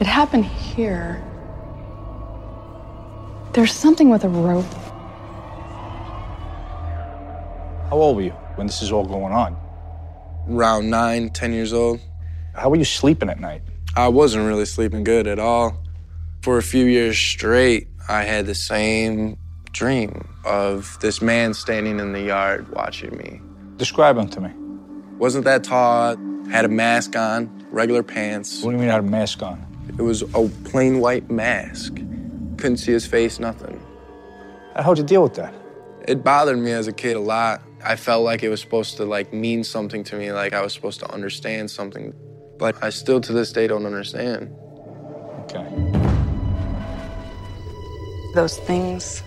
It 0.00 0.08
happened 0.08 0.46
here. 0.46 1.22
There's 3.52 3.72
something 3.72 4.10
with 4.10 4.24
a 4.24 4.28
rope. 4.28 4.64
How 7.88 7.92
old 7.92 8.16
were 8.16 8.22
you 8.22 8.30
when 8.56 8.66
this 8.66 8.82
is 8.82 8.90
all 8.90 9.06
going 9.06 9.32
on? 9.32 9.56
Around 10.50 10.90
nine, 10.90 11.30
ten 11.30 11.52
years 11.52 11.72
old. 11.72 12.00
How 12.56 12.68
were 12.68 12.76
you 12.76 12.84
sleeping 12.84 13.30
at 13.30 13.38
night? 13.38 13.62
I 13.94 14.08
wasn't 14.08 14.44
really 14.44 14.66
sleeping 14.66 15.04
good 15.04 15.28
at 15.28 15.38
all. 15.38 15.84
For 16.42 16.58
a 16.58 16.62
few 16.62 16.86
years 16.86 17.18
straight, 17.18 17.88
I 18.08 18.24
had 18.24 18.46
the 18.46 18.54
same 18.54 19.36
dream 19.72 20.26
of 20.44 20.98
this 21.00 21.20
man 21.20 21.52
standing 21.52 22.00
in 22.00 22.12
the 22.12 22.22
yard 22.22 22.66
watching 22.70 23.14
me. 23.16 23.42
Describe 23.76 24.16
him 24.16 24.28
to 24.30 24.40
me. 24.40 24.50
Wasn't 25.18 25.44
that 25.44 25.62
tall, 25.62 26.16
had 26.50 26.64
a 26.64 26.68
mask 26.68 27.16
on, 27.16 27.66
regular 27.70 28.02
pants. 28.02 28.62
What 28.62 28.70
do 28.70 28.76
you 28.76 28.80
mean 28.80 28.90
had 28.90 29.00
a 29.00 29.02
mask 29.02 29.42
on? 29.42 29.64
It 29.98 30.02
was 30.02 30.22
a 30.22 30.48
plain 30.64 31.00
white 31.00 31.30
mask. 31.30 31.96
Couldn't 32.56 32.78
see 32.78 32.92
his 32.92 33.06
face, 33.06 33.38
nothing. 33.38 33.78
How'd 34.74 34.96
you 34.96 35.04
deal 35.04 35.22
with 35.22 35.34
that? 35.34 35.52
It 36.06 36.24
bothered 36.24 36.58
me 36.58 36.72
as 36.72 36.88
a 36.88 36.92
kid 36.92 37.14
a 37.14 37.20
lot. 37.20 37.60
I 37.84 37.96
felt 37.96 38.24
like 38.24 38.42
it 38.42 38.48
was 38.48 38.60
supposed 38.62 38.96
to 38.96 39.04
like 39.04 39.34
mean 39.34 39.62
something 39.64 40.02
to 40.04 40.16
me, 40.16 40.32
like 40.32 40.54
I 40.54 40.62
was 40.62 40.72
supposed 40.72 41.00
to 41.00 41.12
understand 41.12 41.70
something. 41.70 42.14
But 42.58 42.82
I 42.82 42.88
still 42.88 43.20
to 43.20 43.32
this 43.34 43.52
day 43.52 43.66
don't 43.66 43.84
understand. 43.84 44.56
Okay. 45.42 45.87
Those 48.34 48.58
things, 48.58 49.22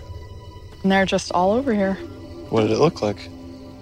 and 0.82 0.92
they're 0.92 1.04
just 1.04 1.32
all 1.32 1.52
over 1.52 1.74
here. 1.74 1.94
What 2.50 2.62
did 2.62 2.70
it 2.70 2.78
look 2.78 3.02
like? 3.02 3.28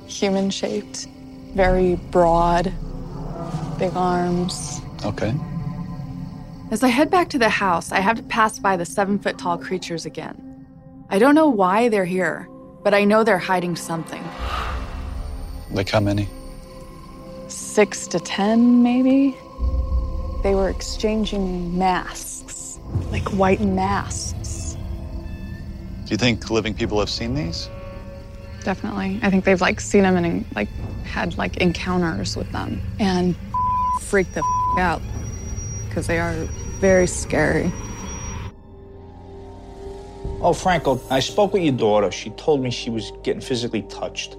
Human 0.07 0.51
shaped, 0.51 1.07
very 1.55 1.97
broad, 1.97 2.73
big 3.79 3.93
arms. 3.95 4.81
Okay. 5.05 5.35
As 6.71 6.83
I 6.83 6.89
head 6.89 7.11
back 7.11 7.29
to 7.31 7.39
the 7.39 7.49
house, 7.49 7.93
I 7.93 8.01
have 8.01 8.17
to 8.17 8.23
pass 8.25 8.59
by 8.59 8.77
the 8.77 8.85
seven 8.85 9.19
foot 9.19 9.39
tall 9.39 9.59
creatures 9.59 10.07
again. 10.07 10.67
I 11.11 11.19
don't 11.19 11.35
know 11.35 11.49
why 11.49 11.89
they're 11.89 12.05
here, 12.05 12.49
but 12.83 12.95
I 12.95 13.05
know 13.05 13.25
they're 13.25 13.39
hiding 13.39 13.77
something. 13.77 14.23
Like 15.71 15.91
how 15.91 16.01
many? 16.01 16.29
Six 17.49 18.07
to 18.09 18.21
ten, 18.21 18.83
maybe? 18.83 19.37
They 20.43 20.55
were 20.55 20.71
exchanging 20.71 21.77
masks, 21.77 22.79
like 23.11 23.29
white 23.31 23.61
masks. 23.61 24.40
Do 26.11 26.15
you 26.15 26.19
think 26.19 26.51
living 26.51 26.75
people 26.75 26.99
have 26.99 27.09
seen 27.09 27.35
these? 27.35 27.71
Definitely. 28.65 29.21
I 29.23 29.31
think 29.31 29.45
they've 29.45 29.61
like 29.61 29.81
seen 29.81 30.03
them 30.03 30.17
and 30.17 30.45
like 30.57 30.67
had 31.05 31.39
like 31.39 31.59
encounters 31.59 32.37
with 32.37 32.51
them 32.51 32.83
and 32.99 33.37
freaked 34.01 34.35
the 34.35 34.41
f- 34.41 34.81
out 34.81 35.01
because 35.87 36.09
they 36.09 36.19
are 36.19 36.33
very 36.81 37.07
scary. 37.07 37.71
Oh, 40.43 40.53
Franco, 40.53 41.01
I 41.11 41.21
spoke 41.21 41.53
with 41.53 41.63
your 41.63 41.75
daughter. 41.75 42.11
She 42.11 42.31
told 42.31 42.61
me 42.61 42.73
she 42.73 42.91
was 42.91 43.13
getting 43.23 43.41
physically 43.41 43.83
touched. 43.83 44.37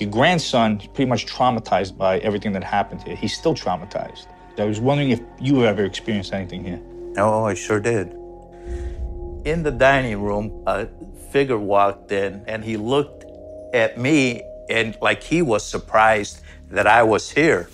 Your 0.00 0.10
grandson 0.10 0.80
is 0.80 0.88
pretty 0.88 1.08
much 1.08 1.26
traumatized 1.26 1.96
by 1.96 2.18
everything 2.18 2.50
that 2.54 2.64
happened 2.64 3.04
here. 3.04 3.14
He's 3.14 3.38
still 3.38 3.54
traumatized. 3.54 4.26
I 4.58 4.64
was 4.64 4.80
wondering 4.80 5.10
if 5.10 5.20
you 5.38 5.64
ever 5.64 5.84
experienced 5.84 6.32
anything 6.32 6.64
here. 6.64 6.80
Oh, 7.18 7.44
I 7.44 7.54
sure 7.54 7.78
did. 7.78 8.16
In 9.46 9.62
the 9.62 9.70
dining 9.70 10.20
room, 10.22 10.64
a 10.66 10.88
figure 11.30 11.56
walked 11.56 12.10
in 12.10 12.42
and 12.48 12.64
he 12.64 12.76
looked 12.76 13.24
at 13.72 13.96
me 13.96 14.42
and 14.68 14.98
like 15.00 15.22
he 15.22 15.40
was 15.40 15.64
surprised 15.64 16.40
that 16.68 16.88
I 16.88 17.04
was 17.04 17.30
here. 17.30 17.70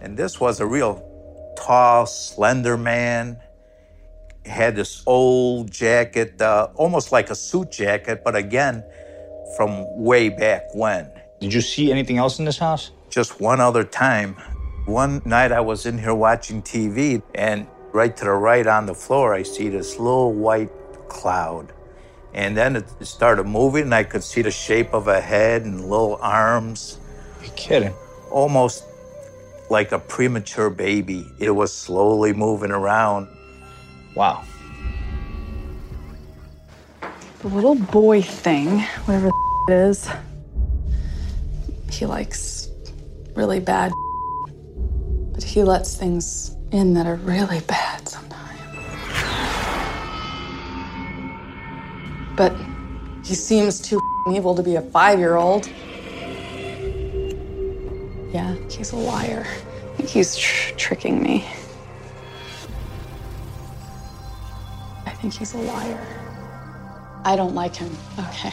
And 0.00 0.16
this 0.16 0.40
was 0.40 0.58
a 0.58 0.66
real 0.66 1.54
tall, 1.56 2.06
slender 2.06 2.76
man. 2.76 3.38
Had 4.44 4.74
this 4.74 5.04
old 5.06 5.70
jacket, 5.70 6.42
uh, 6.42 6.66
almost 6.74 7.12
like 7.12 7.30
a 7.30 7.36
suit 7.36 7.70
jacket, 7.70 8.22
but 8.24 8.34
again, 8.34 8.82
from 9.56 9.84
way 10.02 10.28
back 10.28 10.74
when. 10.74 11.08
Did 11.38 11.54
you 11.54 11.60
see 11.60 11.92
anything 11.92 12.18
else 12.18 12.40
in 12.40 12.44
this 12.44 12.58
house? 12.58 12.90
Just 13.10 13.40
one 13.40 13.60
other 13.60 13.84
time. 13.84 14.34
One 14.86 15.22
night 15.24 15.52
I 15.52 15.60
was 15.60 15.86
in 15.86 15.98
here 15.98 16.14
watching 16.14 16.62
TV, 16.62 17.22
and 17.36 17.68
right 17.94 18.16
to 18.16 18.24
the 18.24 18.32
right 18.32 18.66
on 18.66 18.86
the 18.86 18.94
floor, 18.94 19.32
I 19.32 19.44
see 19.44 19.68
this 19.68 19.98
little 19.98 20.32
white 20.32 20.70
cloud. 21.08 21.72
And 22.34 22.56
then 22.56 22.74
it 22.74 22.86
started 23.06 23.44
moving, 23.44 23.84
and 23.84 23.94
I 23.94 24.02
could 24.02 24.24
see 24.24 24.42
the 24.42 24.50
shape 24.50 24.92
of 24.92 25.06
a 25.06 25.20
head 25.20 25.62
and 25.62 25.80
little 25.80 26.18
arms. 26.20 26.98
You're 27.40 27.54
kidding? 27.54 27.94
Almost 28.32 28.84
like 29.70 29.92
a 29.92 30.00
premature 30.00 30.70
baby. 30.70 31.24
It 31.38 31.52
was 31.52 31.72
slowly 31.72 32.32
moving 32.32 32.72
around. 32.72 33.28
Wow. 34.16 34.44
The 37.42 37.48
little 37.48 37.76
boy 37.76 38.22
thing, 38.22 38.80
whatever 39.04 39.30
it 39.68 39.72
is, 39.72 40.08
he 41.92 42.06
likes 42.06 42.70
really 43.36 43.60
bad, 43.60 43.92
but 45.32 45.44
he 45.44 45.62
lets 45.62 45.94
things 45.94 46.56
in 46.74 46.92
that 46.92 47.06
are 47.06 47.14
really 47.14 47.60
bad 47.60 48.08
sometimes. 48.08 48.58
But 52.36 52.56
he 53.24 53.36
seems 53.36 53.80
too 53.80 54.00
evil 54.32 54.56
to 54.56 54.62
be 54.62 54.74
a 54.74 54.82
five 54.82 55.20
year 55.20 55.36
old. 55.36 55.68
Yeah, 58.32 58.56
he's 58.68 58.92
a 58.92 58.96
liar. 58.96 59.46
He's 60.04 60.36
tr- 60.36 60.74
tricking 60.74 61.22
me. 61.22 61.46
I 65.06 65.10
think 65.10 65.34
he's 65.34 65.54
a 65.54 65.58
liar. 65.58 66.04
I 67.24 67.36
don't 67.36 67.54
like 67.54 67.76
him. 67.76 67.96
Okay. 68.18 68.52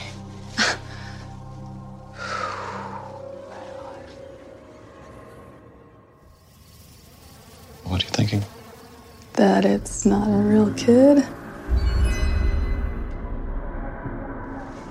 That 9.41 9.65
it's 9.65 10.05
not 10.05 10.27
a 10.27 10.38
real 10.38 10.71
kid. 10.75 11.25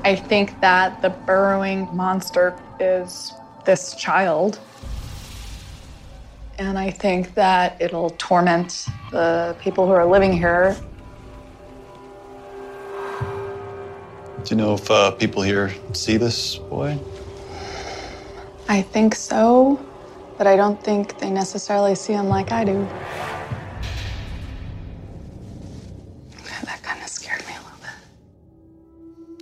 I 0.03 0.17
think 0.17 0.61
that 0.61 1.01
the 1.03 1.11
burrowing 1.11 1.89
monster 1.95 2.59
is 2.81 3.33
this 3.65 3.95
child. 3.95 4.59
And 6.59 6.77
I 6.77 6.91
think 6.91 7.37
that 7.37 7.81
it'll 7.81 8.11
torment 8.11 8.87
the 9.13 9.55
people 9.61 9.87
who 9.87 9.93
are 9.93 10.05
living 10.05 10.33
here. 10.33 10.77
Do 14.43 14.51
you 14.51 14.57
know 14.57 14.75
if 14.75 14.91
uh, 14.91 15.13
people 15.13 15.43
here 15.43 15.73
see 15.93 16.17
this 16.17 16.57
boy? 16.57 16.99
I 18.69 18.83
think 18.83 19.15
so, 19.15 19.79
but 20.37 20.49
I 20.49 20.57
don't 20.57 20.83
think 20.83 21.21
they 21.21 21.31
necessarily 21.31 21.95
see 21.95 22.15
him 22.15 22.29
like 22.29 22.51
I 22.51 22.65
do. 22.65 22.89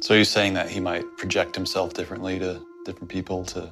So 0.09 0.15
are 0.15 0.17
you 0.17 0.25
saying 0.25 0.55
that 0.55 0.71
he 0.71 0.81
might 0.81 1.19
project 1.19 1.55
himself 1.55 1.93
differently 1.93 2.38
to 2.38 2.62
different 2.87 3.11
people 3.11 3.45
to 3.45 3.71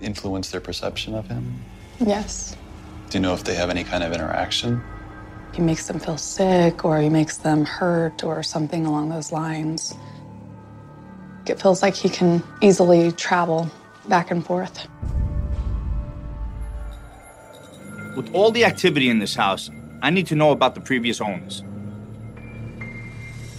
influence 0.00 0.52
their 0.52 0.60
perception 0.60 1.16
of 1.16 1.26
him? 1.26 1.52
Yes. 1.98 2.56
Do 3.10 3.18
you 3.18 3.22
know 3.22 3.34
if 3.34 3.42
they 3.42 3.56
have 3.56 3.70
any 3.70 3.82
kind 3.82 4.04
of 4.04 4.12
interaction? 4.12 4.80
He 5.52 5.62
makes 5.62 5.88
them 5.88 5.98
feel 5.98 6.16
sick 6.16 6.84
or 6.84 7.00
he 7.00 7.08
makes 7.08 7.38
them 7.38 7.64
hurt 7.64 8.22
or 8.22 8.40
something 8.44 8.86
along 8.86 9.08
those 9.08 9.32
lines. 9.32 9.92
It 11.48 11.60
feels 11.60 11.82
like 11.82 11.96
he 11.96 12.08
can 12.08 12.40
easily 12.62 13.10
travel 13.10 13.68
back 14.06 14.30
and 14.30 14.46
forth. 14.46 14.86
With 18.14 18.32
all 18.32 18.52
the 18.52 18.64
activity 18.64 19.10
in 19.10 19.18
this 19.18 19.34
house, 19.34 19.72
I 20.02 20.10
need 20.10 20.28
to 20.28 20.36
know 20.36 20.52
about 20.52 20.76
the 20.76 20.80
previous 20.80 21.20
owners. 21.20 21.64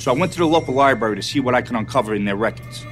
So 0.06 0.14
I 0.14 0.16
went 0.16 0.34
to 0.34 0.38
the 0.38 0.46
local 0.46 0.76
library 0.76 1.16
to 1.16 1.24
see 1.24 1.40
what 1.40 1.56
I 1.56 1.64
could 1.64 1.76
uncover 1.76 2.14
in 2.14 2.26
their 2.26 2.36
records. 2.36 2.86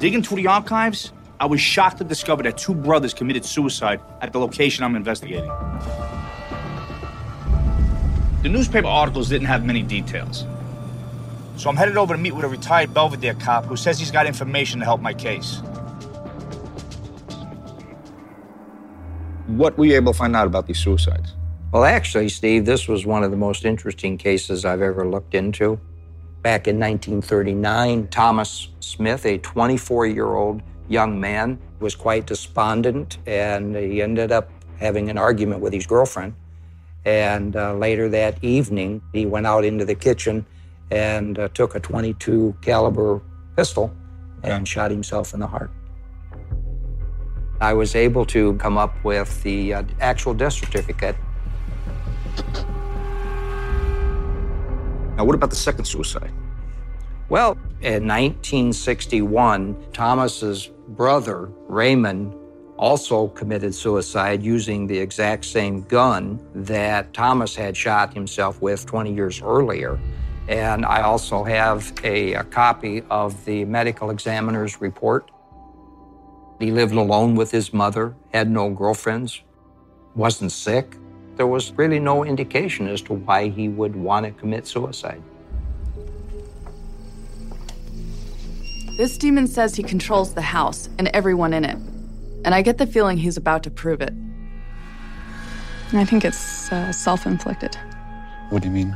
Digging 0.00 0.24
through 0.24 0.38
the 0.38 0.48
archives, 0.48 1.12
I 1.38 1.46
was 1.46 1.60
shocked 1.60 1.98
to 1.98 2.04
discover 2.04 2.42
that 2.42 2.58
two 2.58 2.74
brothers 2.74 3.14
committed 3.14 3.44
suicide 3.44 4.00
at 4.20 4.32
the 4.32 4.40
location 4.40 4.82
I'm 4.82 4.96
investigating. 4.96 5.48
The 8.42 8.48
newspaper 8.48 8.88
articles 8.88 9.28
didn't 9.28 9.46
have 9.46 9.64
many 9.64 9.84
details. 9.84 10.44
So 11.56 11.70
I'm 11.70 11.76
headed 11.76 11.96
over 11.96 12.14
to 12.14 12.20
meet 12.20 12.32
with 12.32 12.44
a 12.44 12.48
retired 12.48 12.92
Belvidere 12.92 13.38
cop 13.38 13.64
who 13.66 13.76
says 13.76 14.00
he's 14.00 14.10
got 14.10 14.26
information 14.26 14.80
to 14.80 14.84
help 14.84 15.00
my 15.00 15.14
case. 15.14 15.60
What 19.46 19.78
were 19.78 19.84
you 19.84 19.94
able 19.94 20.14
to 20.14 20.18
find 20.18 20.34
out 20.34 20.48
about 20.48 20.66
these 20.66 20.80
suicides? 20.80 21.36
Well, 21.72 21.84
actually, 21.84 22.28
Steve, 22.30 22.64
this 22.64 22.88
was 22.88 23.06
one 23.06 23.22
of 23.22 23.30
the 23.30 23.36
most 23.36 23.64
interesting 23.64 24.18
cases 24.18 24.64
I've 24.64 24.82
ever 24.82 25.08
looked 25.08 25.36
into. 25.36 25.78
Back 26.42 26.66
in 26.66 26.80
1939, 26.80 28.08
Thomas 28.08 28.70
Smith, 28.80 29.24
a 29.24 29.38
24 29.38 30.06
year 30.06 30.34
old 30.34 30.62
young 30.88 31.20
man, 31.20 31.60
was 31.78 31.94
quite 31.94 32.26
despondent 32.26 33.18
and 33.24 33.76
he 33.76 34.02
ended 34.02 34.32
up 34.32 34.50
having 34.80 35.10
an 35.10 35.16
argument 35.16 35.60
with 35.60 35.72
his 35.72 35.86
girlfriend. 35.86 36.34
And 37.04 37.54
uh, 37.54 37.74
later 37.74 38.08
that 38.08 38.42
evening, 38.42 39.00
he 39.12 39.24
went 39.24 39.46
out 39.46 39.64
into 39.64 39.84
the 39.84 39.94
kitchen 39.94 40.44
and 40.90 41.38
uh, 41.38 41.48
took 41.54 41.76
a 41.76 41.80
22 41.80 42.56
caliber 42.62 43.22
pistol 43.54 43.94
and 44.42 44.66
shot 44.66 44.90
himself 44.90 45.34
in 45.34 45.38
the 45.38 45.46
heart. 45.46 45.70
I 47.60 47.74
was 47.74 47.94
able 47.94 48.24
to 48.26 48.54
come 48.54 48.76
up 48.76 49.04
with 49.04 49.40
the 49.44 49.74
uh, 49.74 49.82
actual 50.00 50.34
death 50.34 50.54
certificate 50.54 51.14
Now, 55.16 55.24
what 55.24 55.34
about 55.34 55.50
the 55.50 55.56
second 55.56 55.84
suicide? 55.84 56.32
Well, 57.28 57.52
in 57.82 58.08
1961, 58.08 59.92
Thomas's 59.92 60.70
brother, 60.88 61.50
Raymond, 61.68 62.34
also 62.76 63.28
committed 63.28 63.74
suicide 63.74 64.42
using 64.42 64.86
the 64.86 64.98
exact 64.98 65.44
same 65.44 65.82
gun 65.82 66.40
that 66.54 67.12
Thomas 67.12 67.54
had 67.54 67.76
shot 67.76 68.14
himself 68.14 68.62
with 68.62 68.86
20 68.86 69.12
years 69.12 69.42
earlier. 69.42 70.00
And 70.48 70.86
I 70.86 71.02
also 71.02 71.44
have 71.44 71.92
a, 72.02 72.32
a 72.32 72.44
copy 72.44 73.02
of 73.10 73.44
the 73.44 73.66
medical 73.66 74.10
examiner's 74.10 74.80
report. 74.80 75.30
He 76.58 76.72
lived 76.72 76.94
alone 76.94 77.36
with 77.36 77.50
his 77.50 77.72
mother, 77.72 78.16
had 78.32 78.50
no 78.50 78.70
girlfriends, 78.70 79.42
wasn't 80.14 80.50
sick. 80.50 80.96
There 81.40 81.46
was 81.46 81.72
really 81.72 81.98
no 81.98 82.22
indication 82.22 82.86
as 82.86 83.00
to 83.00 83.14
why 83.14 83.48
he 83.48 83.70
would 83.70 83.96
want 83.96 84.26
to 84.26 84.32
commit 84.32 84.66
suicide. 84.66 85.22
This 88.98 89.16
demon 89.16 89.46
says 89.46 89.74
he 89.74 89.82
controls 89.82 90.34
the 90.34 90.42
house 90.42 90.90
and 90.98 91.08
everyone 91.14 91.54
in 91.54 91.64
it. 91.64 91.78
And 92.44 92.54
I 92.54 92.60
get 92.60 92.76
the 92.76 92.86
feeling 92.86 93.16
he's 93.16 93.38
about 93.38 93.62
to 93.62 93.70
prove 93.70 94.02
it. 94.02 94.12
I 95.94 96.04
think 96.04 96.26
it's 96.26 96.70
uh, 96.70 96.92
self 96.92 97.24
inflicted. 97.24 97.74
What 98.50 98.60
do 98.60 98.68
you 98.68 98.74
mean? 98.74 98.94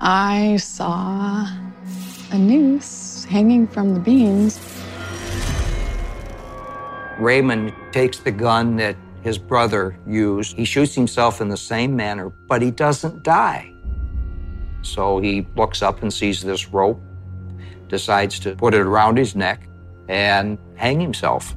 I 0.00 0.56
saw 0.56 1.46
a 2.32 2.38
noose 2.38 3.26
hanging 3.26 3.66
from 3.66 3.92
the 3.92 4.00
beams. 4.00 4.58
Raymond 7.18 7.74
takes 7.92 8.20
the 8.20 8.32
gun 8.32 8.76
that 8.76 8.96
his 9.22 9.38
brother 9.38 9.96
used. 10.06 10.56
He 10.56 10.64
shoots 10.64 10.94
himself 10.94 11.40
in 11.40 11.48
the 11.48 11.56
same 11.56 11.94
manner, 11.94 12.30
but 12.30 12.62
he 12.62 12.70
doesn't 12.70 13.22
die. 13.22 13.72
So 14.82 15.18
he 15.20 15.46
looks 15.56 15.82
up 15.82 16.02
and 16.02 16.12
sees 16.12 16.42
this 16.42 16.68
rope, 16.68 17.00
decides 17.88 18.38
to 18.40 18.54
put 18.56 18.74
it 18.74 18.80
around 18.80 19.18
his 19.18 19.36
neck 19.36 19.68
and 20.08 20.58
hang 20.74 21.00
himself. 21.00 21.54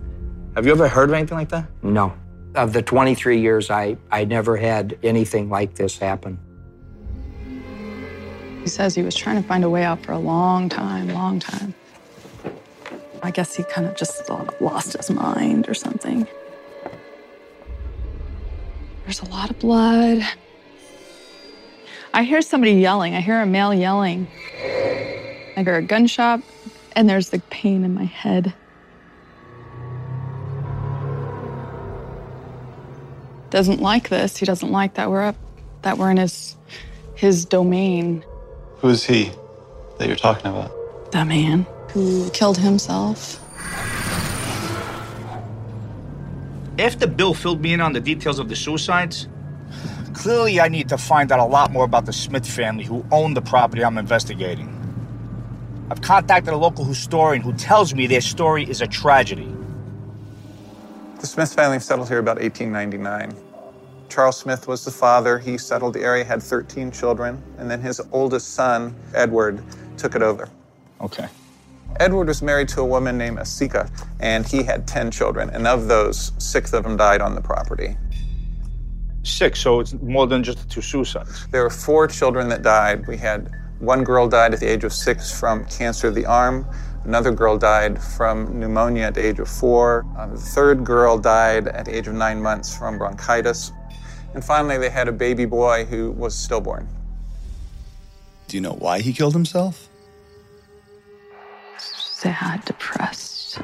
Have 0.55 0.65
you 0.65 0.71
ever 0.71 0.87
heard 0.87 1.09
of 1.09 1.15
anything 1.15 1.37
like 1.37 1.49
that? 1.49 1.65
No. 1.81 2.13
Of 2.55 2.73
the 2.73 2.81
23 2.81 3.39
years, 3.39 3.71
I, 3.71 3.97
I 4.11 4.25
never 4.25 4.57
had 4.57 4.97
anything 5.01 5.49
like 5.49 5.75
this 5.75 5.97
happen. 5.97 6.37
He 8.61 8.69
says 8.69 8.93
he 8.93 9.01
was 9.01 9.15
trying 9.15 9.41
to 9.41 9.47
find 9.47 9.63
a 9.63 9.69
way 9.69 9.83
out 9.83 10.05
for 10.05 10.11
a 10.11 10.19
long 10.19 10.69
time, 10.69 11.09
long 11.09 11.39
time. 11.39 11.73
I 13.23 13.31
guess 13.31 13.55
he 13.55 13.63
kind 13.63 13.87
of 13.87 13.95
just 13.95 14.29
lost 14.61 14.93
his 14.93 15.09
mind 15.09 15.67
or 15.67 15.73
something. 15.73 16.27
There's 19.03 19.21
a 19.21 19.29
lot 19.29 19.49
of 19.49 19.59
blood. 19.59 20.23
I 22.13 22.23
hear 22.23 22.41
somebody 22.41 22.73
yelling. 22.73 23.15
I 23.15 23.21
hear 23.21 23.41
a 23.41 23.45
male 23.45 23.73
yelling. 23.73 24.27
I 25.55 25.63
hear 25.63 25.75
a 25.75 25.81
gunshot, 25.81 26.41
and 26.95 27.09
there's 27.09 27.29
the 27.29 27.39
pain 27.49 27.83
in 27.83 27.93
my 27.93 28.05
head. 28.05 28.53
Doesn't 33.49 33.81
like 33.81 34.09
this. 34.09 34.37
He 34.37 34.45
doesn't 34.45 34.71
like 34.71 34.95
that 34.95 35.09
we're 35.09 35.23
up, 35.23 35.35
that 35.83 35.97
we're 35.97 36.11
in 36.11 36.17
his 36.17 36.55
his 37.15 37.45
domain. 37.45 38.25
Who 38.79 38.89
is 38.89 39.03
he? 39.03 39.31
that 39.97 40.07
you're 40.07 40.17
talking 40.17 40.47
about? 40.47 40.71
The 41.11 41.25
man 41.25 41.65
who 41.89 42.29
killed 42.31 42.57
himself. 42.57 43.39
After 46.79 47.05
Bill 47.05 47.35
filled 47.35 47.61
me 47.61 47.73
in 47.73 47.81
on 47.81 47.93
the 47.93 47.99
details 47.99 48.39
of 48.39 48.49
the 48.49 48.55
suicides, 48.55 49.27
clearly 50.13 50.59
I 50.59 50.69
need 50.69 50.89
to 50.89 50.97
find 50.97 51.31
out 51.31 51.39
a 51.39 51.45
lot 51.45 51.71
more 51.71 51.85
about 51.85 52.07
the 52.07 52.13
Smith 52.13 52.47
family 52.47 52.83
who 52.83 53.05
owned 53.11 53.37
the 53.37 53.41
property 53.41 53.85
I'm 53.85 53.99
investigating. 53.99 54.79
I've 55.91 56.01
contacted 56.01 56.51
a 56.51 56.57
local 56.57 56.83
historian 56.83 57.43
who 57.43 57.53
tells 57.53 57.93
me 57.93 58.07
their 58.07 58.21
story 58.21 58.67
is 58.67 58.81
a 58.81 58.87
tragedy. 58.87 59.55
The 61.19 61.27
Smith 61.27 61.53
family 61.53 61.79
settled 61.79 62.07
here 62.07 62.17
about 62.17 62.39
1899. 62.41 63.35
Charles 64.09 64.37
Smith 64.37 64.67
was 64.67 64.83
the 64.83 64.91
father. 64.91 65.37
He 65.37 65.59
settled 65.59 65.93
the 65.93 66.01
area, 66.01 66.23
had 66.23 66.41
13 66.41 66.91
children, 66.91 67.41
and 67.59 67.69
then 67.69 67.81
his 67.81 68.01
oldest 68.11 68.55
son, 68.55 68.95
Edward, 69.13 69.63
took 69.97 70.15
it 70.15 70.23
over. 70.23 70.49
Okay. 71.01 71.27
Edward 71.99 72.27
was 72.27 72.41
married 72.41 72.67
to 72.69 72.81
a 72.81 72.85
woman 72.85 73.17
named 73.17 73.37
Asika, 73.37 73.89
and 74.19 74.45
he 74.47 74.63
had 74.63 74.87
10 74.87 75.11
children, 75.11 75.49
and 75.51 75.67
of 75.67 75.87
those, 75.87 76.31
six 76.37 76.73
of 76.73 76.83
them 76.83 76.97
died 76.97 77.21
on 77.21 77.35
the 77.35 77.41
property. 77.41 77.95
Six, 79.23 79.59
so 79.59 79.79
it's 79.79 79.93
more 79.93 80.27
than 80.27 80.43
just 80.43 80.59
the 80.59 80.67
two 80.67 80.81
suicides. 80.81 81.47
There 81.47 81.63
were 81.63 81.69
four 81.69 82.07
children 82.07 82.49
that 82.49 82.61
died. 82.61 83.07
We 83.07 83.17
had 83.17 83.51
one 83.79 84.03
girl 84.03 84.27
died 84.27 84.53
at 84.53 84.59
the 84.59 84.67
age 84.67 84.83
of 84.83 84.91
six 84.91 85.37
from 85.37 85.65
cancer 85.65 86.07
of 86.07 86.15
the 86.15 86.25
arm. 86.25 86.65
Another 87.05 87.31
girl 87.31 87.57
died 87.57 88.01
from 88.01 88.59
pneumonia 88.59 89.03
at 89.03 89.13
the 89.13 89.25
age 89.25 89.39
of 89.39 89.47
four. 89.47 90.05
Uh, 90.17 90.27
the 90.27 90.37
third 90.37 90.83
girl 90.83 91.17
died 91.17 91.67
at 91.67 91.85
the 91.85 91.95
age 91.95 92.07
of 92.07 92.15
nine 92.15 92.41
months 92.41 92.75
from 92.75 92.97
bronchitis. 92.97 93.71
And 94.33 94.43
finally, 94.43 94.77
they 94.77 94.89
had 94.89 95.07
a 95.07 95.11
baby 95.11 95.45
boy 95.45 95.85
who 95.85 96.11
was 96.11 96.33
stillborn. 96.33 96.87
Do 98.47 98.57
you 98.57 98.61
know 98.61 98.73
why 98.73 99.01
he 99.01 99.13
killed 99.13 99.33
himself? 99.33 99.89
Sad, 102.23 102.63
depressed. 102.63 103.59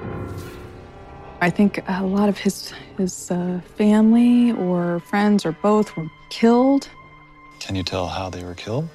I 1.40 1.50
think 1.50 1.82
a 1.88 2.06
lot 2.06 2.28
of 2.28 2.38
his 2.38 2.74
his 2.98 3.32
uh, 3.32 3.62
family 3.78 4.52
or 4.52 5.00
friends 5.00 5.46
or 5.46 5.54
both 5.54 5.96
were 5.96 6.10
killed. 6.30 6.90
Can 7.62 7.78
you 7.78 7.84
tell 7.84 8.08
how 8.08 8.30
they 8.30 8.44
were 8.44 8.56
killed? 8.56 8.90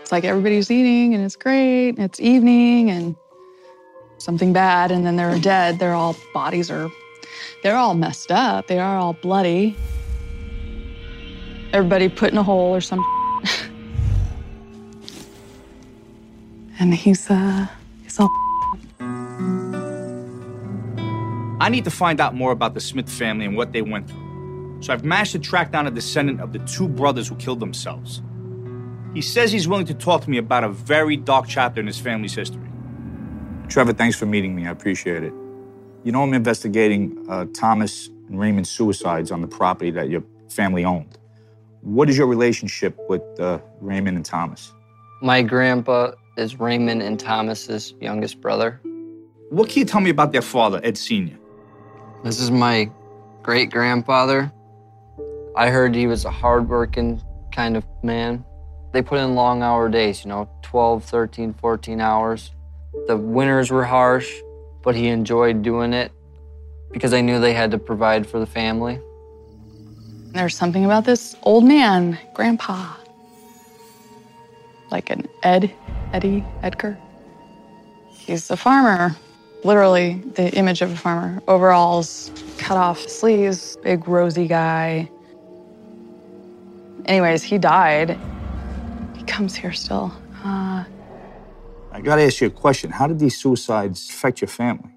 It's 0.00 0.12
like 0.12 0.22
everybody's 0.22 0.70
eating 0.70 1.12
and 1.12 1.24
it's 1.24 1.34
great. 1.34 1.88
And 1.88 1.98
it's 1.98 2.20
evening 2.20 2.90
and 2.90 3.16
something 4.18 4.52
bad, 4.52 4.92
and 4.92 5.04
then 5.04 5.16
they're 5.16 5.36
dead. 5.40 5.80
They're 5.80 5.94
all 5.94 6.14
bodies 6.32 6.70
are 6.70 6.88
they're 7.64 7.76
all 7.76 7.94
messed 7.94 8.30
up. 8.30 8.68
They 8.68 8.78
are 8.78 8.96
all 8.96 9.14
bloody. 9.14 9.74
Everybody 11.72 12.08
put 12.08 12.30
in 12.30 12.38
a 12.38 12.44
hole 12.44 12.76
or 12.76 12.80
some. 12.80 13.04
and 16.78 16.94
he's 16.94 17.28
uh 17.28 17.66
he's 18.04 18.20
all. 18.20 18.28
I 21.60 21.68
need 21.68 21.84
to 21.84 21.90
find 21.90 22.20
out 22.20 22.34
more 22.34 22.52
about 22.52 22.74
the 22.74 22.80
Smith 22.80 23.08
family 23.08 23.44
and 23.44 23.56
what 23.56 23.72
they 23.72 23.82
went 23.82 24.08
through. 24.08 24.78
So 24.80 24.92
I've 24.92 25.04
managed 25.04 25.32
to 25.32 25.40
track 25.40 25.72
down 25.72 25.86
a 25.86 25.90
descendant 25.90 26.40
of 26.40 26.52
the 26.52 26.60
two 26.60 26.88
brothers 26.88 27.28
who 27.28 27.34
killed 27.34 27.58
themselves. 27.58 28.22
He 29.12 29.22
says 29.22 29.50
he's 29.50 29.66
willing 29.66 29.86
to 29.86 29.94
talk 29.94 30.22
to 30.22 30.30
me 30.30 30.38
about 30.38 30.62
a 30.62 30.68
very 30.68 31.16
dark 31.16 31.46
chapter 31.48 31.80
in 31.80 31.86
his 31.86 31.98
family's 31.98 32.34
history. 32.34 32.68
Trevor, 33.68 33.92
thanks 33.92 34.16
for 34.16 34.26
meeting 34.26 34.54
me. 34.54 34.66
I 34.66 34.70
appreciate 34.70 35.24
it. 35.24 35.32
You 36.04 36.12
know, 36.12 36.22
I'm 36.22 36.32
investigating 36.32 37.26
uh, 37.28 37.46
Thomas 37.52 38.08
and 38.28 38.38
Raymond's 38.38 38.70
suicides 38.70 39.32
on 39.32 39.40
the 39.40 39.48
property 39.48 39.90
that 39.90 40.08
your 40.08 40.22
family 40.48 40.84
owned. 40.84 41.18
What 41.80 42.08
is 42.08 42.16
your 42.16 42.28
relationship 42.28 42.96
with 43.08 43.22
uh, 43.40 43.58
Raymond 43.80 44.16
and 44.16 44.24
Thomas? 44.24 44.72
My 45.22 45.42
grandpa 45.42 46.12
is 46.36 46.60
Raymond 46.60 47.02
and 47.02 47.18
Thomas's 47.18 47.94
youngest 48.00 48.40
brother. 48.40 48.80
What 49.50 49.68
can 49.68 49.80
you 49.80 49.84
tell 49.84 50.00
me 50.00 50.10
about 50.10 50.32
their 50.32 50.42
father, 50.42 50.80
Ed 50.84 50.96
Sr.? 50.96 51.36
This 52.24 52.40
is 52.40 52.50
my 52.50 52.90
great 53.42 53.70
grandfather. 53.70 54.52
I 55.56 55.70
heard 55.70 55.94
he 55.94 56.06
was 56.06 56.24
a 56.24 56.30
hardworking 56.30 57.22
kind 57.52 57.76
of 57.76 57.84
man. 58.02 58.44
They 58.92 59.02
put 59.02 59.20
in 59.20 59.36
long 59.36 59.62
hour 59.62 59.88
days, 59.88 60.24
you 60.24 60.28
know, 60.28 60.48
12, 60.62 61.04
13, 61.04 61.54
14 61.54 62.00
hours. 62.00 62.50
The 63.06 63.16
winters 63.16 63.70
were 63.70 63.84
harsh, 63.84 64.32
but 64.82 64.96
he 64.96 65.08
enjoyed 65.08 65.62
doing 65.62 65.92
it 65.92 66.10
because 66.90 67.12
I 67.12 67.20
knew 67.20 67.38
they 67.38 67.54
had 67.54 67.70
to 67.70 67.78
provide 67.78 68.26
for 68.26 68.40
the 68.40 68.46
family. 68.46 69.00
There's 70.32 70.56
something 70.56 70.84
about 70.84 71.04
this 71.04 71.36
old 71.42 71.64
man, 71.64 72.18
Grandpa. 72.34 72.94
Like 74.90 75.10
an 75.10 75.28
Ed, 75.42 75.72
Eddie, 76.12 76.44
Edgar. 76.62 76.98
He's 78.08 78.50
a 78.50 78.56
farmer, 78.56 79.16
literally 79.64 80.14
the 80.34 80.50
image 80.54 80.82
of 80.82 80.92
a 80.92 80.96
farmer. 80.96 81.42
Overalls, 81.48 82.30
cut 82.58 82.76
off 82.76 83.00
sleeves, 83.00 83.76
big 83.82 84.06
rosy 84.08 84.46
guy. 84.46 85.10
Anyways, 87.06 87.42
he 87.42 87.58
died. 87.58 88.18
He 89.16 89.22
comes 89.24 89.54
here 89.54 89.72
still. 89.72 90.12
Uh, 90.44 90.84
I 91.92 92.00
gotta 92.02 92.22
ask 92.22 92.40
you 92.40 92.46
a 92.46 92.50
question. 92.50 92.90
How 92.90 93.06
did 93.06 93.18
these 93.18 93.36
suicides 93.36 94.08
affect 94.10 94.40
your 94.40 94.48
family? 94.48 94.90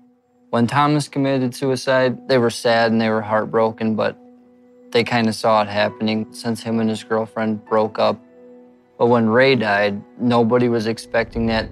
When 0.49 0.67
Thomas 0.67 1.07
committed 1.07 1.55
suicide, 1.55 2.27
they 2.27 2.37
were 2.37 2.49
sad 2.49 2.91
and 2.91 2.99
they 2.99 3.09
were 3.09 3.21
heartbroken, 3.21 3.95
but 3.95 4.17
they 4.91 5.03
kind 5.03 5.29
of 5.29 5.35
saw 5.35 5.61
it 5.61 5.69
happening 5.69 6.33
since 6.33 6.61
him 6.61 6.79
and 6.79 6.89
his 6.89 7.03
girlfriend 7.03 7.63
broke 7.65 7.97
up. 7.97 8.21
But 8.97 9.07
when 9.07 9.29
Ray 9.29 9.55
died, 9.55 10.03
nobody 10.19 10.67
was 10.67 10.87
expecting 10.87 11.45
that. 11.47 11.69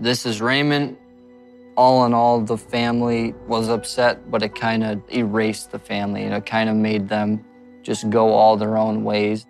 This 0.00 0.26
is 0.26 0.40
Raymond. 0.42 0.96
All 1.78 2.06
in 2.06 2.12
all, 2.12 2.40
the 2.40 2.58
family 2.58 3.36
was 3.46 3.68
upset, 3.68 4.28
but 4.32 4.42
it 4.42 4.56
kind 4.56 4.82
of 4.82 5.00
erased 5.12 5.70
the 5.70 5.78
family 5.78 6.24
and 6.24 6.34
it 6.34 6.44
kind 6.44 6.68
of 6.68 6.74
made 6.74 7.08
them 7.08 7.44
just 7.84 8.10
go 8.10 8.32
all 8.32 8.56
their 8.56 8.76
own 8.76 9.04
ways. 9.04 9.46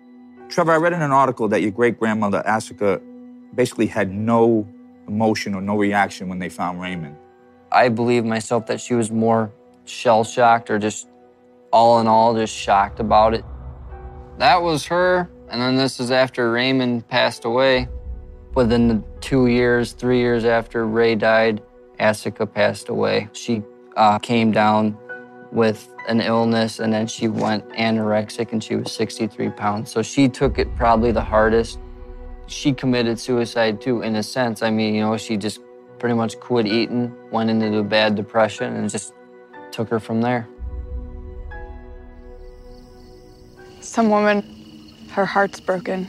Trevor, 0.47 0.73
I 0.73 0.77
read 0.77 0.93
in 0.93 1.01
an 1.01 1.11
article 1.11 1.47
that 1.47 1.63
your 1.63 1.71
great 1.71 1.97
grandmother, 1.97 2.43
Asuka, 2.45 3.01
basically 3.55 3.87
had 3.87 4.11
no 4.11 4.67
emotion 5.07 5.55
or 5.55 5.61
no 5.61 5.75
reaction 5.75 6.29
when 6.29 6.37
they 6.37 6.49
found 6.49 6.79
Raymond. 6.79 7.17
I 7.71 7.89
believe 7.89 8.25
myself 8.25 8.67
that 8.67 8.79
she 8.79 8.93
was 8.93 9.09
more 9.09 9.51
shell 9.85 10.23
shocked 10.23 10.69
or 10.69 10.77
just 10.77 11.09
all 11.73 11.99
in 11.99 12.05
all 12.05 12.35
just 12.35 12.53
shocked 12.53 12.99
about 12.99 13.33
it. 13.33 13.43
That 14.37 14.61
was 14.61 14.85
her. 14.85 15.31
And 15.49 15.59
then 15.59 15.77
this 15.77 15.99
is 15.99 16.11
after 16.11 16.51
Raymond 16.51 17.07
passed 17.07 17.45
away. 17.45 17.87
Within 18.53 18.87
the 18.87 19.03
two 19.19 19.47
years, 19.47 19.93
three 19.93 20.19
years 20.19 20.45
after 20.45 20.85
Ray 20.85 21.15
died, 21.15 21.63
Asika 21.99 22.51
passed 22.51 22.89
away. 22.89 23.29
She 23.33 23.63
uh, 23.95 24.19
came 24.19 24.51
down 24.51 24.97
with 25.51 25.89
an 26.07 26.21
illness 26.21 26.79
and 26.79 26.93
then 26.93 27.07
she 27.07 27.27
went 27.27 27.67
anorexic 27.69 28.51
and 28.51 28.63
she 28.63 28.75
was 28.75 28.91
63 28.91 29.49
pounds. 29.49 29.91
So 29.91 30.01
she 30.01 30.29
took 30.29 30.59
it 30.59 30.73
probably 30.75 31.11
the 31.11 31.23
hardest. 31.23 31.79
She 32.47 32.73
committed 32.73 33.19
suicide 33.19 33.81
too, 33.81 34.01
in 34.01 34.15
a 34.15 34.23
sense. 34.23 34.61
I 34.61 34.69
mean, 34.69 34.95
you 34.95 35.01
know, 35.01 35.17
she 35.17 35.37
just 35.37 35.61
pretty 35.97 36.15
much 36.15 36.39
quit 36.39 36.65
eating, 36.65 37.13
went 37.31 37.49
into 37.49 37.77
a 37.77 37.83
bad 37.83 38.15
depression, 38.15 38.75
and 38.75 38.89
just 38.89 39.13
took 39.71 39.89
her 39.89 39.99
from 39.99 40.21
there. 40.21 40.47
some 43.89 44.09
woman, 44.09 44.43
her 45.11 45.25
heart's 45.25 45.59
broken. 45.59 46.07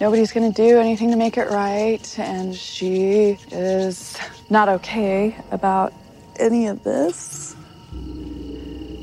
Nobody's 0.00 0.32
gonna 0.32 0.52
do 0.52 0.80
anything 0.80 1.10
to 1.10 1.16
make 1.16 1.36
it 1.36 1.48
right, 1.50 2.18
and 2.18 2.54
she 2.54 3.38
is 3.52 4.18
not 4.50 4.68
okay 4.68 5.36
about 5.52 5.92
any 6.38 6.66
of 6.66 6.82
this. 6.82 7.54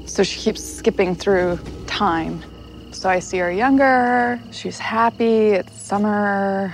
So 0.06 0.24
she 0.24 0.40
keeps 0.40 0.64
skipping 0.64 1.16
through 1.16 1.60
time. 1.88 2.44
So 2.92 3.10
I 3.10 3.20
see 3.20 3.38
her 3.38 3.52
younger, 3.52 4.40
she's 4.52 4.78
happy, 4.78 5.50
it's 5.50 5.80
summer, 5.82 6.74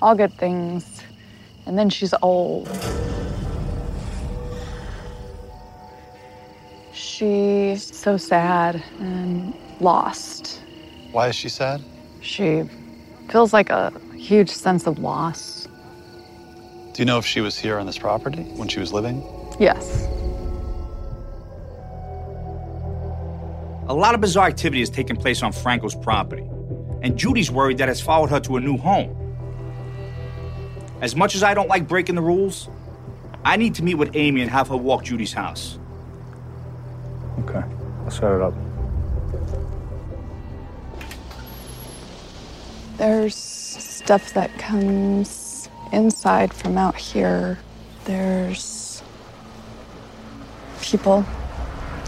all 0.00 0.14
good 0.14 0.32
things. 0.34 1.02
And 1.66 1.78
then 1.78 1.90
she's 1.90 2.14
old. 2.22 2.68
She's 6.92 7.96
so 7.96 8.16
sad 8.16 8.82
and 8.98 9.54
lost. 9.80 10.60
Why 11.12 11.28
is 11.28 11.36
she 11.36 11.48
sad? 11.48 11.82
She 12.20 12.64
feels 13.30 13.52
like 13.52 13.70
a 13.70 13.92
huge 14.16 14.50
sense 14.50 14.86
of 14.86 14.98
loss. 14.98 15.61
Do 16.92 17.00
you 17.00 17.06
know 17.06 17.16
if 17.16 17.24
she 17.24 17.40
was 17.40 17.58
here 17.58 17.78
on 17.78 17.86
this 17.86 17.96
property 17.96 18.42
when 18.42 18.68
she 18.68 18.78
was 18.78 18.92
living? 18.92 19.22
Yes. 19.58 20.06
A 23.88 23.94
lot 23.94 24.14
of 24.14 24.20
bizarre 24.20 24.46
activity 24.46 24.80
has 24.80 24.90
taken 24.90 25.16
place 25.16 25.42
on 25.42 25.52
Franco's 25.52 25.94
property, 25.94 26.46
and 27.02 27.16
Judy's 27.16 27.50
worried 27.50 27.78
that 27.78 27.88
it's 27.88 28.00
followed 28.00 28.28
her 28.28 28.40
to 28.40 28.56
a 28.58 28.60
new 28.60 28.76
home. 28.76 29.16
As 31.00 31.16
much 31.16 31.34
as 31.34 31.42
I 31.42 31.54
don't 31.54 31.68
like 31.68 31.88
breaking 31.88 32.14
the 32.14 32.22
rules, 32.22 32.68
I 33.44 33.56
need 33.56 33.74
to 33.76 33.82
meet 33.82 33.94
with 33.94 34.14
Amy 34.14 34.42
and 34.42 34.50
have 34.50 34.68
her 34.68 34.76
walk 34.76 35.04
Judy's 35.04 35.32
house. 35.32 35.78
Okay, 37.40 37.62
I'll 38.04 38.10
set 38.10 38.32
it 38.32 38.42
up. 38.42 38.54
There's 42.98 43.34
stuff 43.34 44.34
that 44.34 44.56
comes 44.58 45.41
inside 45.92 46.52
from 46.52 46.78
out 46.78 46.96
here, 46.96 47.58
there's 48.04 49.02
people. 50.80 51.24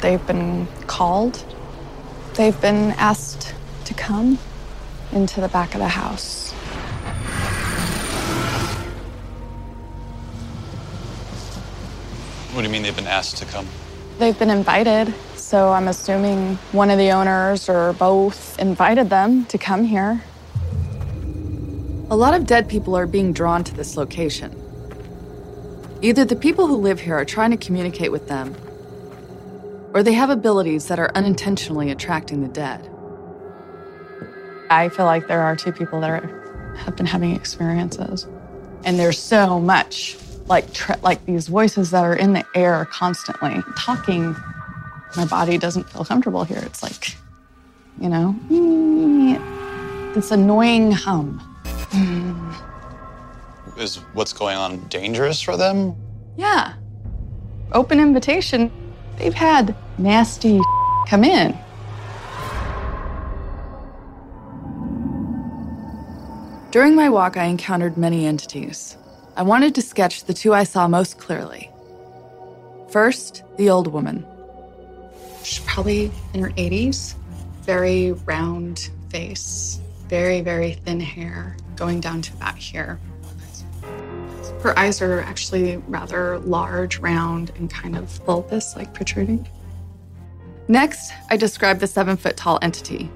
They've 0.01 0.27
been 0.27 0.67
called. 0.87 1.45
They've 2.35 2.61
been 2.61 2.93
asked 2.93 3.55
to 3.85 3.95
come 3.95 4.39
into 5.13 5.41
the 5.41 5.49
back 5.49 5.75
of 5.75 5.81
the 5.81 5.89
house. 5.89 6.53
What 12.53 12.63
do 12.63 12.67
you 12.67 12.73
mean 12.73 12.83
they've 12.83 12.95
been 12.95 13.07
asked 13.07 13.37
to 13.39 13.47
come? 13.47 13.67
They've 14.19 14.39
been 14.39 14.51
invited, 14.51 15.13
so 15.35 15.73
I'm 15.73 15.89
assuming 15.89 16.57
one 16.71 16.91
of 16.91 16.99
the 16.99 17.11
owners 17.11 17.69
or 17.69 17.93
both 17.95 18.59
invited 18.61 19.11
them 19.11 19.45
to 19.47 19.59
come 19.59 19.85
here. 19.85 20.23
A 22.11 22.17
lot 22.17 22.35
of 22.35 22.47
dead 22.47 22.69
people 22.69 22.95
are 22.97 23.07
being 23.07 23.33
drawn 23.33 23.65
to 23.65 23.75
this 23.75 23.97
location. 23.97 24.55
Either 26.03 26.23
the 26.23 26.37
people 26.37 26.67
who 26.67 26.77
live 26.77 27.01
here 27.01 27.15
are 27.15 27.25
trying 27.25 27.51
to 27.51 27.57
communicate 27.57 28.13
with 28.13 28.29
them, 28.29 28.55
or 29.95 30.03
they 30.03 30.13
have 30.13 30.29
abilities 30.29 30.89
that 30.89 30.99
are 30.99 31.11
unintentionally 31.15 31.91
attracting 31.91 32.43
the 32.43 32.49
dead. 32.49 32.91
I 34.69 34.91
feel 34.91 35.07
like 35.07 35.29
there 35.29 35.41
are 35.41 35.57
two 35.57 35.73
people 35.73 36.01
that 36.03 36.11
are, 36.11 36.75
have 36.77 36.95
been 36.95 37.07
having 37.07 37.35
experiences, 37.35 38.27
and 38.85 38.99
there's 38.99 39.19
so 39.19 39.59
much 39.59 40.19
like 40.47 40.71
tr- 40.75 40.93
like 41.03 41.25
these 41.25 41.49
voices 41.49 41.91
that 41.93 42.05
are 42.05 42.15
in 42.15 42.35
the 42.35 42.45
air 42.55 42.85
constantly 42.85 43.63
talking. 43.79 44.37
My 45.17 45.25
body 45.25 45.57
doesn't 45.57 45.89
feel 45.89 46.05
comfortable 46.05 46.45
here. 46.45 46.59
It's 46.59 46.83
like, 46.83 47.17
you 47.99 48.11
know, 48.11 48.37
this 50.15 50.31
annoying 50.33 50.93
hum. 50.93 51.54
Hmm. 51.95 52.51
Is 53.79 53.97
what's 54.13 54.33
going 54.33 54.57
on 54.57 54.87
dangerous 54.89 55.41
for 55.41 55.57
them? 55.57 55.95
Yeah. 56.37 56.75
Open 57.73 58.01
invitation. 58.01 58.71
They've 59.19 59.35
had 59.35 59.75
nasty 59.99 60.61
come 61.09 61.25
in. 61.25 61.57
During 66.71 66.97
my 66.97 67.09
walk, 67.09 67.37
I 67.37 67.45
encountered 67.45 67.97
many 67.97 68.27
entities. 68.27 68.97
I 69.37 69.43
wanted 69.43 69.77
to 69.77 69.83
sketch 69.83 70.25
the 70.25 70.35
two 70.35 70.53
I 70.53 70.65
saw 70.65 70.89
most 70.89 71.19
clearly. 71.19 71.71
First, 72.91 73.45
the 73.57 73.71
old 73.71 73.87
woman. 73.93 74.27
She's 75.45 75.65
probably 75.65 76.11
in 76.33 76.41
her 76.43 76.51
80s. 76.51 77.15
Very 77.63 78.13
round 78.13 78.91
face, 79.09 79.81
very, 80.09 80.41
very 80.41 80.73
thin 80.73 80.99
hair, 80.99 81.57
going 81.77 82.01
down 82.01 82.23
to 82.23 82.33
about 82.35 82.57
here. 82.57 82.99
Her 84.63 84.79
eyes 84.79 85.03
are 85.03 85.21
actually 85.21 85.77
rather 85.89 86.39
large, 86.39 86.99
round, 86.99 87.53
and 87.57 87.71
kind 87.71 87.97
of 87.97 88.25
bulbous, 88.25 88.75
like 88.77 88.95
protruding. 88.95 89.47
Next, 90.69 91.13
I 91.29 91.37
described 91.37 91.81
the 91.81 91.87
seven 91.87 92.17
foot 92.17 92.37
tall 92.37 92.59
entity. 92.63 93.11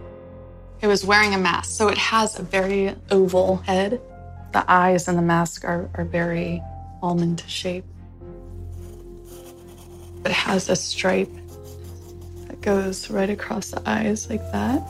It 0.82 0.86
was 0.86 1.04
wearing 1.04 1.34
a 1.34 1.38
mask, 1.38 1.70
so 1.70 1.88
it 1.88 1.96
has 1.96 2.38
a 2.38 2.42
very 2.42 2.94
oval 3.10 3.56
head. 3.56 4.00
The 4.52 4.64
eyes 4.70 5.08
and 5.08 5.16
the 5.16 5.22
mask 5.22 5.64
are, 5.64 5.88
are 5.94 6.04
very 6.04 6.62
almond 7.02 7.42
shape. 7.46 7.84
It 10.24 10.32
has 10.32 10.68
a 10.68 10.76
stripe 10.76 11.30
that 12.48 12.60
goes 12.60 13.10
right 13.10 13.30
across 13.30 13.70
the 13.70 13.82
eyes 13.88 14.28
like 14.28 14.42
that. 14.52 14.86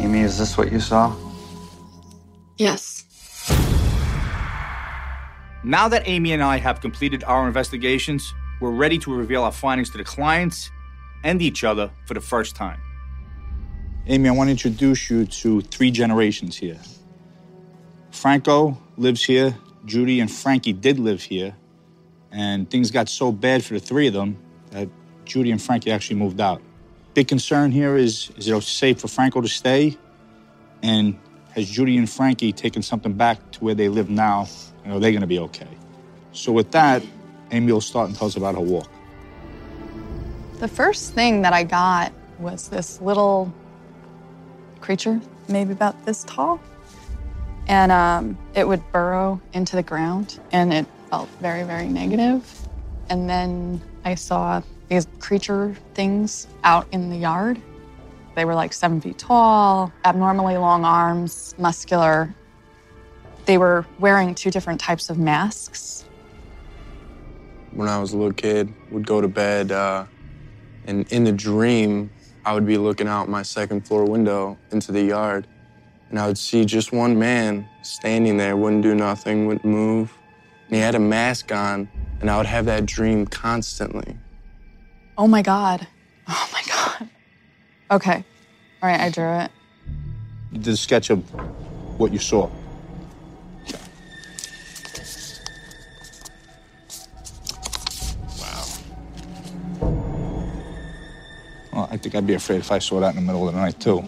Amy, 0.00 0.20
is 0.20 0.38
this 0.38 0.56
what 0.56 0.72
you 0.72 0.80
saw? 0.80 1.14
Yes. 2.56 3.04
Now 5.62 5.88
that 5.88 6.04
Amy 6.06 6.32
and 6.32 6.42
I 6.42 6.56
have 6.56 6.80
completed 6.80 7.22
our 7.24 7.46
investigations, 7.46 8.32
we're 8.62 8.70
ready 8.70 8.96
to 8.96 9.14
reveal 9.14 9.42
our 9.44 9.52
findings 9.52 9.90
to 9.90 9.98
the 9.98 10.04
clients 10.04 10.70
and 11.22 11.42
each 11.42 11.64
other 11.64 11.90
for 12.06 12.14
the 12.14 12.20
first 12.20 12.56
time. 12.56 12.80
Amy, 14.06 14.30
I 14.30 14.32
want 14.32 14.48
to 14.48 14.52
introduce 14.52 15.10
you 15.10 15.26
to 15.26 15.60
three 15.60 15.90
generations 15.90 16.56
here. 16.56 16.78
Franco 18.10 18.78
lives 18.96 19.22
here, 19.22 19.54
Judy 19.84 20.20
and 20.20 20.30
Frankie 20.30 20.72
did 20.72 20.98
live 20.98 21.22
here, 21.22 21.54
and 22.32 22.70
things 22.70 22.90
got 22.90 23.10
so 23.10 23.32
bad 23.32 23.62
for 23.62 23.74
the 23.74 23.80
three 23.80 24.06
of 24.06 24.14
them 24.14 24.38
that 24.70 24.88
Judy 25.26 25.50
and 25.50 25.60
Frankie 25.60 25.92
actually 25.92 26.16
moved 26.16 26.40
out. 26.40 26.62
Big 27.20 27.28
concern 27.28 27.70
here 27.70 27.98
is 27.98 28.30
is 28.38 28.48
it 28.48 28.62
safe 28.62 28.98
for 28.98 29.06
Franco 29.06 29.42
to 29.42 29.46
stay? 29.46 29.94
And 30.82 31.18
has 31.54 31.68
Judy 31.68 31.98
and 31.98 32.08
Frankie 32.08 32.50
taken 32.50 32.80
something 32.80 33.12
back 33.12 33.38
to 33.50 33.62
where 33.62 33.74
they 33.74 33.90
live 33.90 34.08
now? 34.08 34.48
And 34.82 34.94
are 34.94 34.98
they 34.98 35.10
going 35.12 35.20
to 35.20 35.26
be 35.26 35.38
okay? 35.40 35.68
So, 36.32 36.50
with 36.50 36.70
that, 36.70 37.02
Amy 37.50 37.72
will 37.72 37.82
start 37.82 38.08
and 38.08 38.16
tell 38.16 38.26
us 38.26 38.36
about 38.36 38.54
her 38.54 38.62
walk. 38.62 38.90
The 40.60 40.68
first 40.68 41.12
thing 41.12 41.42
that 41.42 41.52
I 41.52 41.62
got 41.62 42.10
was 42.38 42.70
this 42.70 43.02
little 43.02 43.52
creature, 44.80 45.20
maybe 45.46 45.72
about 45.72 46.02
this 46.06 46.24
tall. 46.24 46.58
And 47.66 47.92
um, 47.92 48.38
it 48.54 48.66
would 48.66 48.82
burrow 48.92 49.38
into 49.52 49.76
the 49.76 49.82
ground, 49.82 50.40
and 50.52 50.72
it 50.72 50.86
felt 51.10 51.28
very, 51.42 51.64
very 51.64 51.86
negative. 51.86 52.50
And 53.10 53.28
then 53.28 53.82
I 54.04 54.14
saw 54.14 54.62
these 54.88 55.06
creature 55.18 55.76
things 55.94 56.48
out 56.64 56.86
in 56.92 57.10
the 57.10 57.16
yard. 57.16 57.60
They 58.34 58.44
were 58.44 58.54
like 58.54 58.72
seven 58.72 59.00
feet 59.00 59.18
tall, 59.18 59.92
abnormally 60.04 60.56
long 60.56 60.84
arms, 60.84 61.54
muscular. 61.58 62.34
They 63.46 63.58
were 63.58 63.86
wearing 63.98 64.34
two 64.34 64.50
different 64.50 64.80
types 64.80 65.10
of 65.10 65.18
masks. 65.18 66.04
When 67.72 67.88
I 67.88 67.98
was 67.98 68.12
a 68.12 68.16
little 68.16 68.32
kid, 68.32 68.72
would 68.90 69.06
go 69.06 69.20
to 69.20 69.28
bed, 69.28 69.72
uh, 69.72 70.06
and 70.86 71.10
in 71.12 71.24
the 71.24 71.32
dream, 71.32 72.10
I 72.44 72.54
would 72.54 72.66
be 72.66 72.78
looking 72.78 73.06
out 73.06 73.28
my 73.28 73.42
second 73.42 73.86
floor 73.86 74.04
window 74.04 74.58
into 74.72 74.92
the 74.92 75.02
yard, 75.02 75.46
and 76.08 76.18
I 76.18 76.26
would 76.26 76.38
see 76.38 76.64
just 76.64 76.92
one 76.92 77.18
man 77.18 77.68
standing 77.82 78.36
there, 78.36 78.56
wouldn't 78.56 78.82
do 78.82 78.94
nothing, 78.94 79.46
wouldn't 79.46 79.64
move. 79.64 80.12
And 80.70 80.76
he 80.76 80.82
had 80.82 80.94
a 80.94 81.00
mask 81.00 81.50
on, 81.50 81.88
and 82.20 82.30
I 82.30 82.36
would 82.36 82.46
have 82.46 82.66
that 82.66 82.86
dream 82.86 83.26
constantly. 83.26 84.16
Oh 85.18 85.26
my 85.26 85.42
God. 85.42 85.84
Oh 86.28 86.48
my 86.52 86.62
God. 86.68 87.08
Okay. 87.90 88.24
All 88.80 88.88
right, 88.88 89.00
I 89.00 89.10
drew 89.10 89.28
it. 89.30 89.50
You 90.52 90.60
did 90.60 90.74
a 90.74 90.76
sketch 90.76 91.10
of 91.10 91.24
what 91.98 92.12
you 92.12 92.20
saw. 92.20 92.48
Wow. 98.38 98.66
Well, 101.72 101.88
I 101.90 101.96
think 101.96 102.14
I'd 102.14 102.28
be 102.28 102.34
afraid 102.34 102.58
if 102.60 102.70
I 102.70 102.78
saw 102.78 103.00
that 103.00 103.10
in 103.10 103.16
the 103.16 103.22
middle 103.22 103.48
of 103.48 103.54
the 103.54 103.60
night, 103.60 103.80
too. 103.80 104.04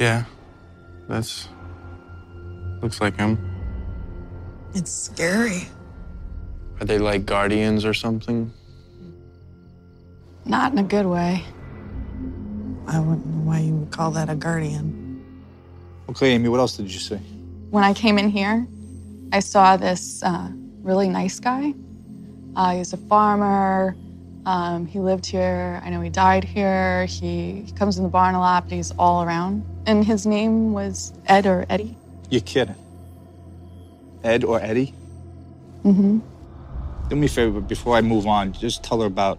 Yeah, 0.00 0.24
that's. 1.08 1.46
looks 2.82 3.00
like 3.00 3.16
him. 3.16 3.53
It's 4.74 4.92
scary. 4.92 5.68
Are 6.80 6.84
they 6.84 6.98
like 6.98 7.24
guardians 7.24 7.84
or 7.84 7.94
something? 7.94 8.52
Not 10.44 10.72
in 10.72 10.78
a 10.78 10.82
good 10.82 11.06
way. 11.06 11.44
I 12.86 12.98
wouldn't 12.98 13.26
know 13.26 13.48
why 13.48 13.60
you 13.60 13.74
would 13.74 13.90
call 13.90 14.10
that 14.10 14.28
a 14.28 14.34
guardian. 14.34 15.22
Okay, 16.08 16.32
Amy, 16.32 16.48
what 16.48 16.60
else 16.60 16.76
did 16.76 16.92
you 16.92 16.98
see? 16.98 17.16
When 17.70 17.84
I 17.84 17.94
came 17.94 18.18
in 18.18 18.28
here, 18.28 18.66
I 19.32 19.40
saw 19.40 19.76
this 19.76 20.22
uh, 20.22 20.50
really 20.82 21.08
nice 21.08 21.40
guy. 21.40 21.72
Uh, 22.56 22.76
he's 22.76 22.92
a 22.92 22.98
farmer. 22.98 23.96
Um, 24.44 24.86
he 24.86 24.98
lived 24.98 25.24
here. 25.24 25.80
I 25.82 25.88
know 25.88 26.00
he 26.00 26.10
died 26.10 26.44
here. 26.44 27.06
He, 27.06 27.62
he 27.62 27.72
comes 27.72 27.96
in 27.96 28.02
the 28.02 28.10
barn 28.10 28.34
a 28.34 28.40
lot, 28.40 28.64
but 28.64 28.72
he's 28.72 28.90
all 28.92 29.24
around. 29.24 29.64
And 29.86 30.04
his 30.04 30.26
name 30.26 30.72
was 30.72 31.12
Ed 31.26 31.46
or 31.46 31.64
Eddie. 31.70 31.96
You're 32.28 32.42
kidding. 32.42 32.74
Ed 34.24 34.42
or 34.42 34.60
Eddie? 34.60 34.94
Mm-hmm. 35.84 36.18
Do 37.08 37.16
me 37.16 37.26
a 37.26 37.28
favor, 37.28 37.60
before 37.60 37.96
I 37.96 38.00
move 38.00 38.26
on, 38.26 38.52
just 38.52 38.82
tell 38.82 39.00
her 39.00 39.06
about 39.06 39.38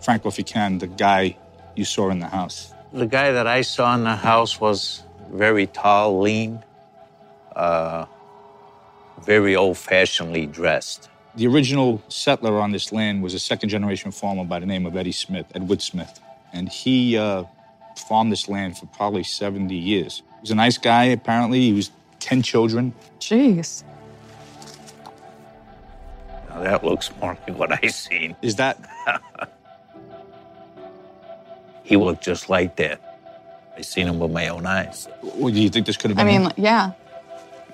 Franco, 0.00 0.28
if 0.28 0.38
you 0.38 0.44
can, 0.44 0.78
the 0.78 0.86
guy 0.86 1.36
you 1.76 1.84
saw 1.84 2.10
in 2.10 2.18
the 2.18 2.26
house. 2.26 2.72
The 2.92 3.06
guy 3.06 3.32
that 3.32 3.46
I 3.46 3.60
saw 3.60 3.94
in 3.94 4.04
the 4.04 4.16
house 4.16 4.58
was 4.58 5.02
very 5.30 5.66
tall, 5.66 6.20
lean, 6.20 6.62
uh, 7.54 8.06
very 9.22 9.54
old 9.54 9.76
fashionedly 9.76 10.46
dressed. 10.46 11.10
The 11.34 11.46
original 11.46 12.02
settler 12.08 12.58
on 12.60 12.72
this 12.72 12.92
land 12.92 13.22
was 13.22 13.34
a 13.34 13.38
second 13.38 13.68
generation 13.68 14.10
farmer 14.10 14.44
by 14.44 14.58
the 14.58 14.66
name 14.66 14.86
of 14.86 14.96
Eddie 14.96 15.12
Smith, 15.12 15.46
Edward 15.54 15.82
Smith. 15.82 16.18
And 16.54 16.68
he 16.68 17.18
uh, 17.18 17.44
farmed 18.08 18.32
this 18.32 18.48
land 18.48 18.78
for 18.78 18.86
probably 18.86 19.22
70 19.22 19.74
years. 19.74 20.22
He 20.36 20.40
was 20.40 20.50
a 20.50 20.54
nice 20.54 20.78
guy, 20.78 21.04
apparently. 21.04 21.60
He 21.60 21.72
was 21.74 21.90
10 22.20 22.40
children. 22.42 22.94
Jeez. 23.20 23.84
Now 26.56 26.62
that 26.62 26.84
looks 26.84 27.10
more 27.20 27.36
like 27.46 27.58
what 27.58 27.84
I 27.84 27.86
seen. 27.88 28.34
Is 28.40 28.56
that? 28.56 28.78
he 31.82 31.98
looked 31.98 32.24
just 32.24 32.48
like 32.48 32.76
that. 32.76 32.98
I 33.76 33.82
seen 33.82 34.06
him 34.06 34.18
with 34.18 34.30
my 34.30 34.48
own 34.48 34.64
eyes. 34.64 35.06
Well, 35.22 35.52
do 35.52 35.60
you 35.60 35.68
think 35.68 35.84
this 35.84 35.98
could 35.98 36.12
have 36.12 36.18
I 36.18 36.24
been 36.24 36.44
mean, 36.44 36.52
yeah. 36.56 36.92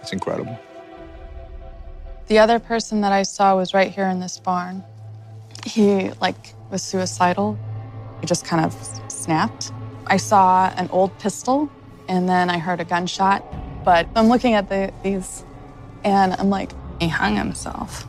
It's 0.01 0.13
incredible. 0.13 0.59
The 2.27 2.41
other 2.41 2.59
person 2.59 3.03
that 3.03 3.13
I 3.13 3.23
saw 3.23 3.55
was 3.55 3.73
right 3.73 3.93
here 3.93 4.09
in 4.09 4.19
this 4.19 4.41
barn. 4.41 4.83
He 5.65 6.11
like 6.21 6.55
was 6.73 6.83
suicidal. 6.83 7.57
He 8.21 8.27
just 8.27 8.45
kind 8.45 8.65
of 8.65 8.75
snapped. 9.07 9.71
I 10.09 10.17
saw 10.17 10.73
an 10.77 10.89
old 10.91 11.17
pistol 11.21 11.71
and 12.09 12.29
then 12.29 12.51
I 12.51 12.59
heard 12.59 12.81
a 12.81 12.85
gunshot. 12.85 13.45
But 13.85 14.09
I'm 14.17 14.27
looking 14.27 14.55
at 14.55 14.69
the, 14.69 14.93
these 15.05 15.45
and 16.03 16.33
I'm 16.33 16.51
like, 16.51 16.73
he 17.01 17.07
hung 17.07 17.37
himself. 17.37 18.09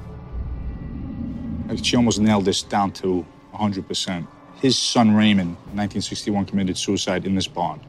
Like, 1.73 1.83
She 1.83 1.95
almost 1.95 2.19
nailed 2.19 2.45
this 2.45 2.61
down 2.61 2.91
to 2.93 3.25
100%. 3.55 4.27
His 4.61 4.77
son 4.77 5.15
Raymond, 5.15 5.55
1961, 5.73 6.45
committed 6.45 6.77
suicide 6.77 7.25
in 7.25 7.35
this 7.35 7.47
barn. 7.47 7.79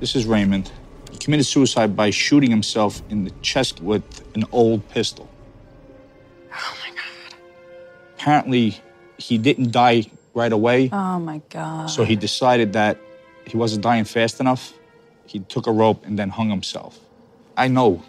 This 0.00 0.16
is 0.16 0.26
Raymond. 0.26 0.70
He 1.10 1.18
committed 1.18 1.46
suicide 1.46 1.94
by 1.94 2.10
shooting 2.10 2.50
himself 2.50 3.02
in 3.10 3.24
the 3.24 3.30
chest 3.42 3.80
with 3.82 4.02
an 4.34 4.44
old 4.52 4.88
pistol. 4.88 5.28
Oh 6.50 6.76
my 6.82 6.90
God. 6.94 7.34
Apparently, 8.14 8.78
he 9.18 9.36
didn't 9.38 9.70
die 9.70 10.04
right 10.34 10.52
away, 10.52 10.88
Oh 10.92 11.18
my 11.18 11.42
God. 11.50 11.90
so 11.90 12.04
he 12.04 12.16
decided 12.16 12.72
that 12.72 12.98
he 13.46 13.56
wasn't 13.56 13.82
dying 13.82 14.04
fast 14.04 14.40
enough. 14.40 14.72
He 15.26 15.40
took 15.40 15.66
a 15.66 15.72
rope 15.72 16.06
and 16.06 16.18
then 16.18 16.30
hung 16.30 16.48
himself. 16.48 16.98
I 17.56 17.68
know 17.68 18.02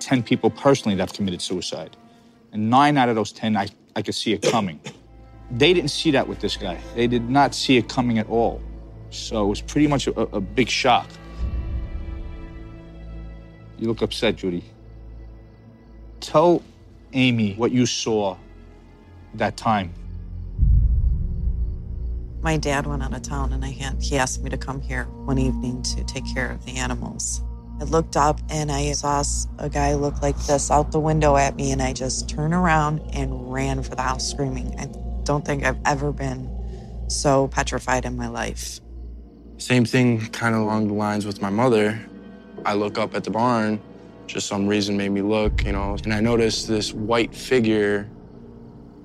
10 0.00 0.22
people 0.24 0.50
personally 0.50 0.96
that 0.96 1.08
have 1.08 1.16
committed 1.16 1.40
suicide. 1.40 1.96
And 2.52 2.70
nine 2.70 2.96
out 2.96 3.08
of 3.08 3.14
those 3.14 3.32
10, 3.32 3.56
I, 3.56 3.68
I 3.94 4.02
could 4.02 4.14
see 4.14 4.32
it 4.32 4.42
coming. 4.42 4.80
They 5.50 5.72
didn't 5.72 5.90
see 5.90 6.10
that 6.12 6.26
with 6.26 6.40
this 6.40 6.56
guy. 6.56 6.80
They 6.94 7.06
did 7.06 7.28
not 7.28 7.54
see 7.54 7.76
it 7.76 7.88
coming 7.88 8.18
at 8.18 8.28
all. 8.28 8.60
So 9.10 9.44
it 9.44 9.48
was 9.48 9.60
pretty 9.60 9.86
much 9.86 10.06
a, 10.06 10.20
a 10.20 10.40
big 10.40 10.68
shock. 10.68 11.08
You 13.78 13.88
look 13.88 14.02
upset, 14.02 14.36
Judy. 14.36 14.64
Tell 16.20 16.62
Amy 17.12 17.54
what 17.54 17.72
you 17.72 17.86
saw 17.86 18.36
that 19.34 19.56
time. 19.56 19.92
My 22.42 22.56
dad 22.56 22.86
went 22.86 23.02
out 23.02 23.14
of 23.14 23.22
town 23.22 23.52
and 23.52 23.64
I 23.64 23.70
had 23.70 24.00
he 24.00 24.16
asked 24.16 24.42
me 24.42 24.50
to 24.50 24.56
come 24.56 24.80
here 24.80 25.04
one 25.04 25.38
evening 25.38 25.82
to 25.82 26.04
take 26.04 26.24
care 26.32 26.50
of 26.50 26.64
the 26.64 26.76
animals. 26.76 27.42
I 27.80 27.84
looked 27.84 28.14
up 28.14 28.38
and 28.50 28.70
I 28.70 28.92
saw 28.92 29.24
a 29.58 29.70
guy 29.70 29.94
look 29.94 30.20
like 30.20 30.36
this 30.44 30.70
out 30.70 30.92
the 30.92 31.00
window 31.00 31.36
at 31.36 31.56
me 31.56 31.72
and 31.72 31.80
I 31.80 31.94
just 31.94 32.28
turned 32.28 32.52
around 32.52 33.00
and 33.14 33.50
ran 33.50 33.82
for 33.82 33.94
the 33.94 34.02
house 34.02 34.28
screaming. 34.30 34.78
I 34.78 34.86
don't 35.24 35.46
think 35.46 35.64
I've 35.64 35.78
ever 35.86 36.12
been 36.12 36.48
so 37.08 37.48
petrified 37.48 38.04
in 38.04 38.16
my 38.16 38.28
life. 38.28 38.80
Same 39.56 39.86
thing, 39.86 40.26
kind 40.28 40.54
of 40.54 40.60
along 40.60 40.88
the 40.88 40.94
lines 40.94 41.24
with 41.24 41.40
my 41.40 41.48
mother. 41.48 41.98
I 42.66 42.74
look 42.74 42.98
up 42.98 43.14
at 43.14 43.24
the 43.24 43.30
barn, 43.30 43.80
just 44.26 44.46
some 44.46 44.66
reason 44.66 44.98
made 44.98 45.08
me 45.10 45.22
look, 45.22 45.64
you 45.64 45.72
know, 45.72 45.96
and 46.04 46.12
I 46.12 46.20
noticed 46.20 46.68
this 46.68 46.92
white 46.92 47.34
figure 47.34 48.10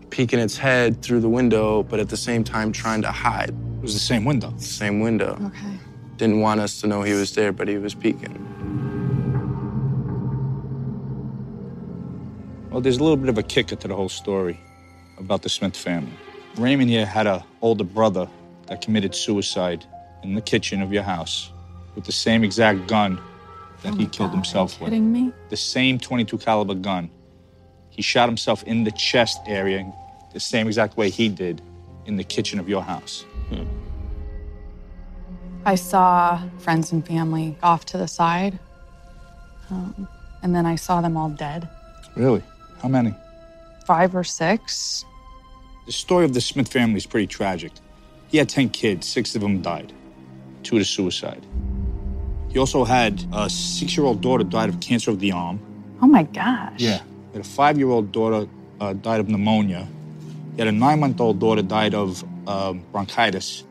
peeking 0.09 0.39
its 0.39 0.57
head 0.57 1.01
through 1.01 1.21
the 1.21 1.29
window, 1.29 1.83
but 1.83 2.01
at 2.01 2.09
the 2.09 2.17
same 2.17 2.43
time 2.43 2.73
trying 2.73 3.01
to 3.03 3.11
hide. 3.11 3.49
It 3.49 3.81
was 3.81 3.93
the 3.93 3.99
same 3.99 4.25
window. 4.25 4.53
Same 4.57 4.99
window. 4.99 5.37
Okay. 5.41 5.79
Didn't 6.17 6.41
want 6.41 6.59
us 6.59 6.79
to 6.81 6.87
know 6.87 7.03
he 7.03 7.13
was 7.13 7.33
there, 7.35 7.51
but 7.51 7.67
he 7.67 7.77
was 7.77 7.93
peeking. 7.93 8.54
Well, 12.75 12.81
there's 12.81 12.97
a 12.97 13.03
little 13.03 13.15
bit 13.15 13.29
of 13.29 13.37
a 13.37 13.43
kicker 13.43 13.77
to 13.77 13.87
the 13.87 13.95
whole 13.95 14.09
story 14.09 14.59
about 15.17 15.43
the 15.43 15.47
Smith 15.47 15.77
family. 15.77 16.11
Raymond 16.57 16.89
here 16.89 17.05
had 17.05 17.25
an 17.25 17.41
older 17.61 17.85
brother 17.85 18.27
that 18.67 18.81
committed 18.81 19.15
suicide 19.15 19.85
in 20.23 20.35
the 20.35 20.41
kitchen 20.41 20.81
of 20.81 20.91
your 20.91 21.03
house 21.03 21.53
with 21.95 22.03
the 22.03 22.11
same 22.11 22.43
exact 22.43 22.85
gun 22.87 23.17
that 23.81 23.93
he 23.93 24.07
killed 24.07 24.31
himself 24.31 24.81
with. 24.81 24.89
Kidding 24.89 25.13
me? 25.13 25.31
The 25.47 25.55
same 25.55 25.97
22 25.97 26.37
caliber 26.39 26.73
gun. 26.73 27.09
He 27.91 28.01
shot 28.01 28.27
himself 28.27 28.61
in 28.63 28.83
the 28.83 28.91
chest 28.91 29.39
area 29.47 29.89
the 30.33 30.41
same 30.41 30.67
exact 30.67 30.97
way 30.97 31.09
he 31.09 31.29
did 31.29 31.61
in 32.05 32.17
the 32.17 32.25
kitchen 32.25 32.59
of 32.59 32.67
your 32.67 32.81
house. 32.81 33.23
I 35.65 35.75
saw 35.75 36.41
friends 36.57 36.91
and 36.91 37.07
family 37.07 37.55
off 37.63 37.85
to 37.85 37.97
the 37.97 38.09
side. 38.09 38.59
Um, 39.69 40.09
and 40.43 40.53
then 40.53 40.65
I 40.65 40.75
saw 40.75 40.99
them 40.99 41.15
all 41.15 41.29
dead. 41.29 41.69
Really? 42.17 42.43
How 42.85 42.89
many? 42.89 43.15
Five 43.87 44.15
or 44.15 44.23
six. 44.23 45.05
The 45.87 45.91
story 45.91 46.23
of 46.23 46.35
the 46.35 46.41
Smith 46.41 46.67
family 46.67 46.97
is 46.97 47.07
pretty 47.07 47.25
tragic. 47.25 47.71
He 48.27 48.37
had 48.37 48.47
10 48.47 48.69
kids, 48.69 49.07
six 49.07 49.33
of 49.33 49.41
them 49.41 49.63
died, 49.63 49.91
two 50.61 50.77
to 50.77 50.85
suicide. 50.85 51.43
He 52.49 52.59
also 52.59 52.83
had 52.83 53.25
a 53.33 53.49
six 53.49 53.97
year 53.97 54.05
old 54.05 54.21
daughter 54.21 54.43
died 54.43 54.69
of 54.69 54.79
cancer 54.81 55.09
of 55.09 55.19
the 55.19 55.31
arm. 55.31 55.59
Oh 55.99 56.05
my 56.05 56.21
gosh. 56.21 56.79
Yeah. 56.79 56.99
He 57.31 57.37
had 57.37 57.41
a 57.41 57.49
five 57.49 57.79
year 57.79 57.89
old 57.89 58.11
daughter 58.11 58.47
uh, 58.79 58.93
died 58.93 59.19
of 59.19 59.29
pneumonia. 59.29 59.87
He 60.53 60.59
had 60.59 60.67
a 60.67 60.71
nine 60.71 60.99
month 60.99 61.19
old 61.19 61.39
daughter 61.39 61.63
died 61.63 61.95
of 61.95 62.23
um, 62.47 62.83
bronchitis. 62.91 63.63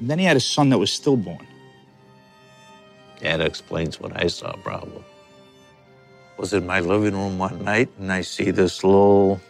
And 0.00 0.10
then 0.10 0.18
he 0.18 0.24
had 0.24 0.36
a 0.36 0.40
son 0.40 0.70
that 0.70 0.78
was 0.78 0.92
stillborn. 0.92 1.46
That 3.20 3.40
explains 3.40 4.00
what 4.00 4.20
I 4.20 4.26
saw, 4.26 4.56
probably. 4.64 5.04
Was 6.36 6.52
in 6.52 6.66
my 6.66 6.80
living 6.80 7.14
room 7.14 7.38
one 7.38 7.64
night 7.64 7.88
and 7.98 8.12
I 8.12 8.22
see 8.22 8.50
this 8.50 8.82
little 8.82 9.40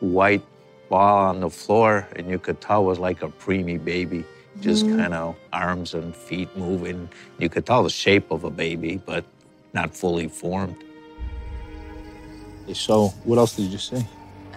white 0.00 0.42
ball 0.88 1.28
on 1.28 1.40
the 1.40 1.50
floor, 1.50 2.08
and 2.16 2.30
you 2.30 2.38
could 2.38 2.60
tell 2.62 2.82
it 2.82 2.86
was 2.86 2.98
like 2.98 3.22
a 3.22 3.28
preemie 3.28 3.82
baby, 3.82 4.24
just 4.62 4.86
Mhm. 4.86 4.96
kind 4.96 5.14
of 5.14 5.36
arms 5.52 5.92
and 5.92 6.16
feet 6.16 6.48
moving. 6.56 7.10
You 7.38 7.48
could 7.50 7.66
tell 7.66 7.82
the 7.82 7.90
shape 7.90 8.30
of 8.30 8.44
a 8.44 8.50
baby, 8.50 8.96
but 9.04 9.24
not 9.74 9.94
fully 9.94 10.28
formed. 10.28 10.76
So, 12.72 13.08
what 13.24 13.38
else 13.38 13.56
did 13.56 13.70
you 13.70 13.78
see? 13.78 14.04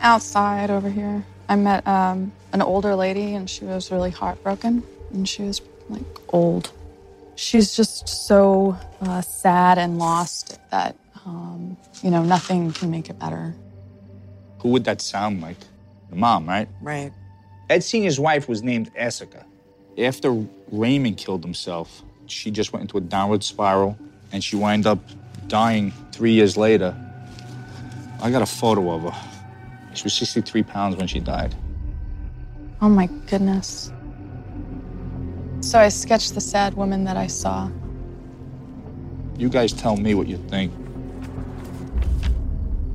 Outside 0.02 0.70
over 0.70 0.90
here, 0.90 1.24
I 1.50 1.56
met 1.58 1.86
um, 1.88 2.32
an 2.54 2.62
older 2.62 2.96
lady 2.96 3.36
and 3.36 3.50
she 3.50 3.66
was 3.66 3.92
really 3.92 4.12
heartbroken 4.12 4.84
and 5.14 5.28
she 5.28 5.44
was 5.44 5.62
like 5.90 6.04
old. 6.30 6.72
She's 7.36 7.76
just 7.76 8.08
so 8.08 8.78
uh, 9.02 9.22
sad 9.22 9.78
and 9.78 9.98
lost 9.98 10.60
that, 10.72 10.96
um, 11.26 11.78
you 12.02 12.10
know, 12.10 12.24
nothing 12.24 12.72
can 12.72 12.92
make 12.92 13.10
it 13.10 13.20
better. 13.20 13.56
Who 14.62 14.70
would 14.70 14.84
that 14.86 15.02
sound 15.02 15.42
like? 15.42 15.58
The 16.10 16.16
mom, 16.16 16.48
right? 16.48 16.68
Right. 16.82 17.12
Ed 17.70 17.84
Sr.'s 17.84 18.20
wife 18.20 18.50
was 18.50 18.64
named 18.64 18.92
Essica. 18.96 19.46
After 19.98 20.46
Raymond 20.72 21.18
killed 21.18 21.44
himself, 21.44 22.04
she 22.26 22.52
just 22.52 22.74
went 22.74 22.82
into 22.82 22.98
a 22.98 23.02
downward 23.02 23.44
spiral 23.44 23.98
and 24.32 24.44
she 24.44 24.56
wound 24.56 24.88
up 24.88 25.00
dying 25.48 25.92
three 26.12 26.32
years 26.32 26.58
later. 26.58 26.96
I 28.22 28.30
got 28.30 28.42
a 28.42 28.46
photo 28.46 28.92
of 28.92 29.04
her. 29.04 29.30
She 29.94 30.04
was 30.04 30.14
63 30.14 30.64
pounds 30.64 30.96
when 30.96 31.08
she 31.08 31.20
died. 31.20 31.56
Oh 32.82 32.90
my 32.90 33.08
goodness. 33.28 33.92
So 35.62 35.80
I 35.80 35.90
sketched 35.90 36.34
the 36.34 36.42
sad 36.42 36.74
woman 36.74 37.04
that 37.04 37.18
I 37.18 37.28
saw. 37.28 37.70
You 39.38 39.50
guys 39.50 39.74
tell 39.74 39.98
me 39.98 40.14
what 40.14 40.28
you 40.28 40.38
think. 40.50 40.72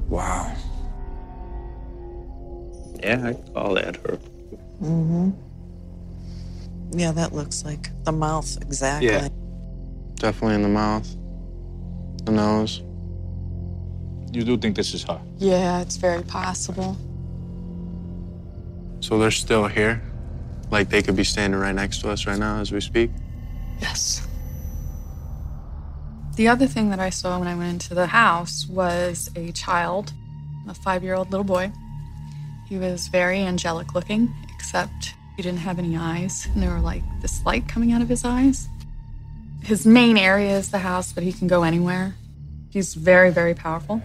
Wow. 0.09 0.55
Yeah, 3.03 3.29
I'd 3.29 3.55
call 3.55 3.75
that 3.75 3.97
her. 3.97 4.19
Mm-hmm. 4.83 5.31
Yeah, 6.93 7.13
that 7.13 7.33
looks 7.33 7.65
like 7.65 7.91
the 8.05 8.13
mouth 8.13 8.57
exactly. 8.63 9.09
Yeah. 9.09 9.29
Definitely 10.15 10.55
in 10.57 10.63
the 10.63 10.69
mouth, 10.69 11.09
the 12.25 12.33
nose. 12.33 12.83
You 14.33 14.45
do 14.45 14.57
think 14.57 14.77
this 14.77 14.95
is 14.95 15.03
her? 15.05 15.21
Yeah, 15.39 15.81
it's 15.81 15.97
very 15.97 16.23
possible. 16.23 16.97
So 19.01 19.19
they're 19.19 19.31
still 19.31 19.67
here? 19.67 20.03
Like 20.71 20.89
they 20.89 21.03
could 21.03 21.17
be 21.17 21.25
standing 21.25 21.61
right 21.61 21.75
next 21.75 22.01
to 22.01 22.11
us 22.11 22.27
right 22.27 22.39
now 22.39 22.61
as 22.61 22.73
we 22.73 22.81
speak? 22.81 23.11
Yes. 23.81 24.26
The 26.37 26.49
other 26.49 26.67
thing 26.67 26.91
that 26.91 27.01
I 27.01 27.09
saw 27.09 27.39
when 27.39 27.49
I 27.49 27.55
went 27.55 27.73
into 27.73 27.95
the 27.95 28.09
house 28.09 28.67
was 28.69 29.31
a 29.35 29.53
child, 29.53 30.13
a 30.69 30.75
five 30.75 31.03
year 31.03 31.15
old 31.15 31.31
little 31.31 31.45
boy. 31.45 31.73
He 32.69 32.77
was 32.77 33.09
very 33.09 33.41
angelic 33.41 33.95
looking, 33.95 34.35
except 34.55 35.15
he 35.37 35.43
didn't 35.43 35.61
have 35.61 35.79
any 35.79 35.97
eyes, 35.97 36.47
and 36.53 36.63
there 36.63 36.71
were 36.71 36.81
like 36.81 37.03
this 37.23 37.43
light 37.47 37.67
coming 37.69 37.93
out 37.93 38.03
of 38.03 38.11
his 38.11 38.23
eyes. 38.23 38.69
His 39.63 39.87
main 39.87 40.19
area 40.19 40.59
is 40.59 40.71
the 40.71 40.79
house, 40.79 41.11
but 41.11 41.25
he 41.25 41.33
can 41.33 41.49
go 41.49 41.63
anywhere. 41.63 42.15
He's 42.69 42.93
very, 42.93 43.31
very 43.31 43.55
powerful. 43.55 44.03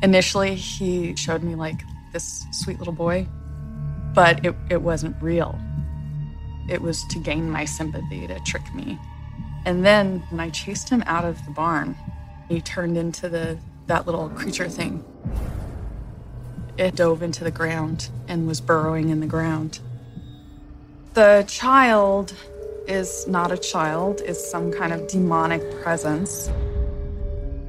Initially, 0.00 0.54
he 0.54 1.16
showed 1.16 1.42
me 1.42 1.56
like 1.56 1.80
this 2.12 2.46
sweet 2.52 2.78
little 2.78 2.94
boy, 2.94 3.26
but 4.14 4.46
it, 4.46 4.54
it 4.70 4.80
wasn't 4.80 5.20
real. 5.20 5.58
It 6.70 6.80
was 6.80 7.02
to 7.10 7.18
gain 7.18 7.50
my 7.50 7.64
sympathy, 7.64 8.28
to 8.28 8.38
trick 8.40 8.72
me. 8.76 8.96
And 9.64 9.84
then 9.84 10.22
when 10.30 10.40
I 10.40 10.50
chased 10.50 10.88
him 10.88 11.02
out 11.06 11.24
of 11.24 11.44
the 11.44 11.50
barn, 11.50 11.96
he 12.48 12.60
turned 12.60 12.96
into 12.96 13.28
the 13.28 13.58
that 13.86 14.06
little 14.06 14.28
creature 14.30 14.68
thing. 14.68 15.04
It 16.76 16.96
dove 16.96 17.22
into 17.22 17.44
the 17.44 17.50
ground 17.50 18.10
and 18.28 18.46
was 18.46 18.60
burrowing 18.60 19.10
in 19.10 19.20
the 19.20 19.26
ground. 19.26 19.80
The 21.14 21.44
child 21.46 22.34
is 22.86 23.26
not 23.28 23.52
a 23.52 23.56
child, 23.56 24.20
is 24.22 24.42
some 24.50 24.72
kind 24.72 24.92
of 24.92 25.06
demonic 25.06 25.82
presence. 25.82 26.50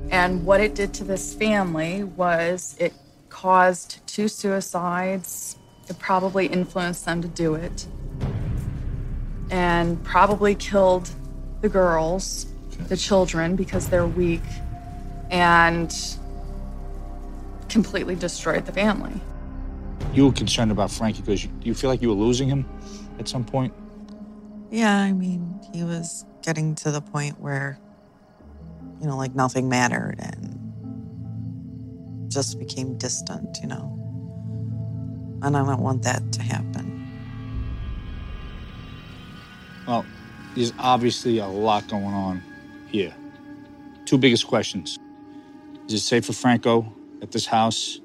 And 0.09 0.45
what 0.45 0.61
it 0.61 0.75
did 0.75 0.93
to 0.95 1.03
this 1.03 1.33
family 1.33 2.03
was 2.03 2.75
it 2.79 2.93
caused 3.29 4.05
two 4.07 4.27
suicides. 4.27 5.57
It 5.89 5.99
probably 5.99 6.47
influenced 6.47 7.05
them 7.05 7.21
to 7.21 7.27
do 7.27 7.55
it. 7.55 7.87
And 9.51 10.03
probably 10.03 10.55
killed 10.55 11.09
the 11.65 11.69
girls, 11.69 12.45
the 12.89 12.95
children, 12.95 13.55
because 13.55 13.89
they're 13.89 14.05
weak. 14.05 14.43
And 15.31 15.91
completely 17.69 18.15
destroyed 18.15 18.67
the 18.67 18.71
family. 18.71 19.19
You 20.13 20.27
were 20.27 20.31
concerned 20.31 20.71
about 20.71 20.91
Frankie 20.91 21.21
because 21.21 21.43
you, 21.43 21.49
you 21.63 21.73
feel 21.73 21.89
like 21.89 22.01
you 22.01 22.09
were 22.09 22.15
losing 22.15 22.47
him 22.47 22.69
at 23.17 23.27
some 23.27 23.43
point? 23.43 23.73
Yeah, 24.69 24.95
I 24.95 25.11
mean, 25.11 25.59
he 25.73 25.83
was 25.83 26.25
getting 26.43 26.75
to 26.75 26.91
the 26.91 27.01
point 27.01 27.41
where, 27.41 27.79
you 29.01 29.07
know, 29.07 29.17
like 29.17 29.33
nothing 29.33 29.67
mattered 29.67 30.19
and 30.19 30.61
just 32.31 32.59
became 32.59 32.95
distant, 32.99 33.57
you 33.61 33.67
know. 33.67 33.91
And 35.41 35.57
I 35.57 35.65
don't 35.65 35.81
want 35.81 36.03
that 36.03 36.31
to 36.33 36.43
happen. 36.43 36.91
Well, 39.87 40.05
there's 40.55 40.73
obviously 40.79 41.39
a 41.39 41.47
lot 41.47 41.87
going 41.87 42.05
on 42.05 42.41
here. 42.87 43.13
Two 44.05 44.17
biggest 44.17 44.47
questions. 44.47 44.97
Is 45.87 45.93
it 45.95 45.99
safe 45.99 46.25
for 46.25 46.33
Franco 46.33 46.91
at 47.21 47.31
this 47.31 47.45
house? 47.45 47.99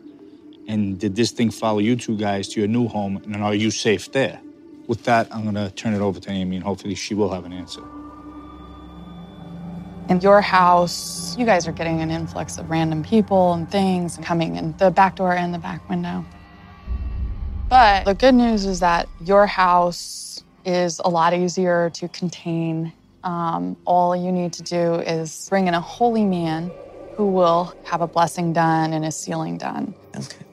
And 0.67 0.99
did 0.99 1.17
this 1.17 1.31
thing 1.31 1.51
follow 1.51 1.79
you 1.79 1.97
two 1.97 2.17
guys 2.17 2.49
to 2.49 2.61
your 2.61 2.69
new 2.69 2.89
home? 2.89 3.17
And 3.25 3.37
are 3.37 3.55
you 3.55 3.71
safe 3.71 4.13
there? 4.13 4.41
With 4.87 5.05
that, 5.05 5.33
I'm 5.33 5.43
going 5.43 5.55
to 5.55 5.71
turn 5.71 5.95
it 5.95 6.01
over 6.01 6.19
to 6.21 6.31
Amy, 6.31 6.57
and 6.57 6.65
hopefully 6.65 6.95
she 6.95 7.15
will 7.15 7.33
have 7.33 7.45
an 7.45 7.53
answer. 7.53 7.83
In 10.09 10.21
your 10.21 10.41
house, 10.41 11.37
you 11.39 11.47
guys 11.47 11.69
are 11.69 11.73
getting 11.73 12.01
an 12.01 12.11
influx 12.11 12.59
of 12.59 12.69
random 12.69 13.05
people 13.05 13.53
and 13.53 13.71
things 13.71 14.19
coming 14.23 14.57
in 14.57 14.77
the 14.79 14.91
back 14.91 15.17
door 15.17 15.33
and 15.35 15.55
the 15.55 15.59
back 15.59 15.89
window. 15.89 16.25
But 17.69 18.05
the 18.05 18.15
good 18.15 18.35
news 18.35 18.67
is 18.67 18.81
that 18.81 19.09
your 19.25 19.47
house 19.47 20.43
is 20.65 21.01
a 21.05 21.09
lot 21.09 21.35
easier 21.35 21.91
to 21.91 22.09
contain. 22.09 22.93
Um, 23.23 23.77
all 23.85 24.17
you 24.17 24.33
need 24.33 24.53
to 24.55 24.63
do 24.63 24.95
is 24.95 25.47
bring 25.49 25.67
in 25.69 25.75
a 25.75 25.81
holy 25.81 26.25
man 26.25 26.71
who 27.17 27.27
will 27.27 27.75
have 27.85 28.01
a 28.01 28.07
blessing 28.07 28.53
done 28.53 28.93
and 28.93 29.05
a 29.05 29.13
sealing 29.13 29.59
done. 29.59 29.95
Okay. 30.17 30.45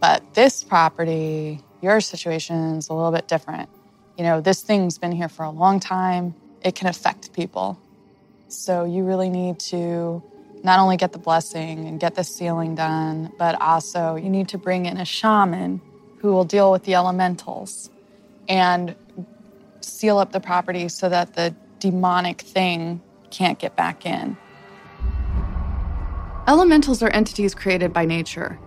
But 0.00 0.22
this 0.34 0.64
property, 0.64 1.60
your 1.80 2.00
situation 2.00 2.76
is 2.76 2.88
a 2.88 2.94
little 2.94 3.12
bit 3.12 3.28
different. 3.28 3.68
You 4.16 4.24
know, 4.24 4.40
this 4.40 4.62
thing's 4.62 4.98
been 4.98 5.12
here 5.12 5.28
for 5.28 5.44
a 5.44 5.50
long 5.50 5.80
time. 5.80 6.34
It 6.62 6.74
can 6.74 6.88
affect 6.88 7.32
people. 7.32 7.78
So 8.48 8.84
you 8.84 9.04
really 9.04 9.30
need 9.30 9.58
to 9.60 10.22
not 10.62 10.78
only 10.78 10.96
get 10.96 11.12
the 11.12 11.18
blessing 11.18 11.86
and 11.86 11.98
get 11.98 12.14
the 12.14 12.24
sealing 12.24 12.74
done, 12.74 13.32
but 13.38 13.60
also 13.60 14.16
you 14.16 14.30
need 14.30 14.48
to 14.48 14.58
bring 14.58 14.86
in 14.86 14.96
a 14.96 15.04
shaman 15.04 15.80
who 16.18 16.32
will 16.32 16.44
deal 16.44 16.70
with 16.70 16.84
the 16.84 16.94
elementals 16.94 17.90
and 18.48 18.94
seal 19.84 20.18
up 20.18 20.32
the 20.32 20.40
property 20.40 20.88
so 20.88 21.08
that 21.08 21.34
the 21.34 21.54
demonic 21.78 22.40
thing 22.40 23.00
can't 23.30 23.58
get 23.58 23.76
back 23.76 24.06
in. 24.06 24.36
Elementals 26.48 27.02
are 27.02 27.10
entities 27.10 27.54
created 27.54 27.92
by 27.92 28.04
nature. 28.04 28.58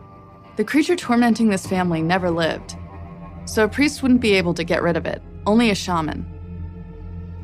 The 0.55 0.63
creature 0.63 0.95
tormenting 0.95 1.49
this 1.49 1.67
family 1.67 2.01
never 2.01 2.31
lived, 2.31 2.75
so 3.45 3.65
a 3.65 3.67
priest 3.67 4.01
wouldn't 4.01 4.21
be 4.21 4.33
able 4.33 4.53
to 4.53 4.63
get 4.63 4.81
rid 4.81 4.95
of 4.95 5.05
it, 5.05 5.21
only 5.45 5.69
a 5.69 5.75
shaman. 5.75 6.25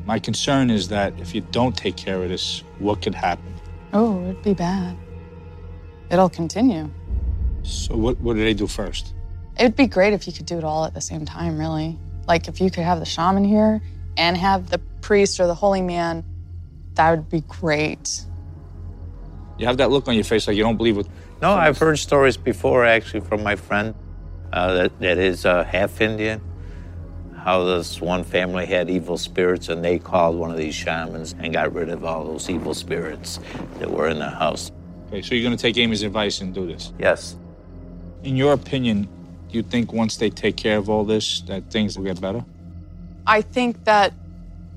My 0.04 0.18
concern 0.18 0.70
is 0.70 0.88
that 0.88 1.18
if 1.20 1.34
you 1.34 1.42
don't 1.52 1.76
take 1.76 1.96
care 1.96 2.22
of 2.22 2.28
this, 2.28 2.64
what 2.78 3.02
could 3.02 3.14
happen? 3.14 3.54
Oh, 3.92 4.22
it'd 4.24 4.42
be 4.42 4.54
bad. 4.54 4.96
It'll 6.10 6.30
continue. 6.30 6.90
So, 7.62 7.96
what, 7.96 8.18
what 8.20 8.34
do 8.34 8.42
they 8.42 8.54
do 8.54 8.66
first? 8.66 9.14
It'd 9.58 9.76
be 9.76 9.86
great 9.86 10.12
if 10.12 10.26
you 10.26 10.32
could 10.32 10.46
do 10.46 10.58
it 10.58 10.64
all 10.64 10.84
at 10.84 10.94
the 10.94 11.00
same 11.00 11.24
time, 11.24 11.58
really. 11.58 11.98
Like 12.26 12.48
if 12.48 12.60
you 12.60 12.70
could 12.70 12.84
have 12.84 12.98
the 12.98 13.04
shaman 13.04 13.44
here 13.44 13.80
and 14.16 14.36
have 14.36 14.70
the 14.70 14.78
priest 15.00 15.40
or 15.40 15.46
the 15.46 15.54
holy 15.54 15.82
man, 15.82 16.24
that 16.94 17.10
would 17.10 17.28
be 17.28 17.42
great. 17.42 18.24
You 19.58 19.66
have 19.66 19.76
that 19.78 19.90
look 19.90 20.08
on 20.08 20.14
your 20.14 20.24
face 20.24 20.46
like 20.46 20.56
you 20.56 20.62
don't 20.62 20.76
believe 20.76 20.98
it. 20.98 21.06
No, 21.40 21.52
I've 21.52 21.78
heard 21.78 21.98
stories 21.98 22.36
before 22.36 22.84
actually 22.84 23.20
from 23.20 23.42
my 23.42 23.56
friend 23.56 23.94
uh, 24.52 24.74
that, 24.74 25.00
that 25.00 25.18
is 25.18 25.44
uh, 25.44 25.64
half 25.64 26.00
Indian. 26.00 26.40
How 27.36 27.64
this 27.64 28.00
one 28.00 28.22
family 28.22 28.66
had 28.66 28.88
evil 28.88 29.18
spirits 29.18 29.68
and 29.68 29.84
they 29.84 29.98
called 29.98 30.36
one 30.36 30.52
of 30.52 30.56
these 30.56 30.74
shamans 30.74 31.34
and 31.40 31.52
got 31.52 31.72
rid 31.74 31.88
of 31.88 32.04
all 32.04 32.24
those 32.24 32.48
evil 32.48 32.72
spirits 32.72 33.40
that 33.80 33.90
were 33.90 34.08
in 34.08 34.20
the 34.20 34.30
house. 34.30 34.70
Okay, 35.08 35.22
so 35.22 35.34
you're 35.34 35.42
going 35.42 35.56
to 35.56 35.60
take 35.60 35.76
Amy's 35.76 36.04
advice 36.04 36.40
and 36.40 36.54
do 36.54 36.66
this? 36.66 36.92
Yes. 36.98 37.36
In 38.22 38.36
your 38.36 38.52
opinion, 38.52 39.08
do 39.52 39.58
you 39.58 39.62
think 39.62 39.92
once 39.92 40.16
they 40.16 40.30
take 40.30 40.56
care 40.56 40.78
of 40.78 40.88
all 40.88 41.04
this, 41.04 41.42
that 41.42 41.70
things 41.70 41.98
will 41.98 42.04
get 42.04 42.18
better? 42.20 42.42
I 43.26 43.42
think 43.42 43.84
that 43.84 44.14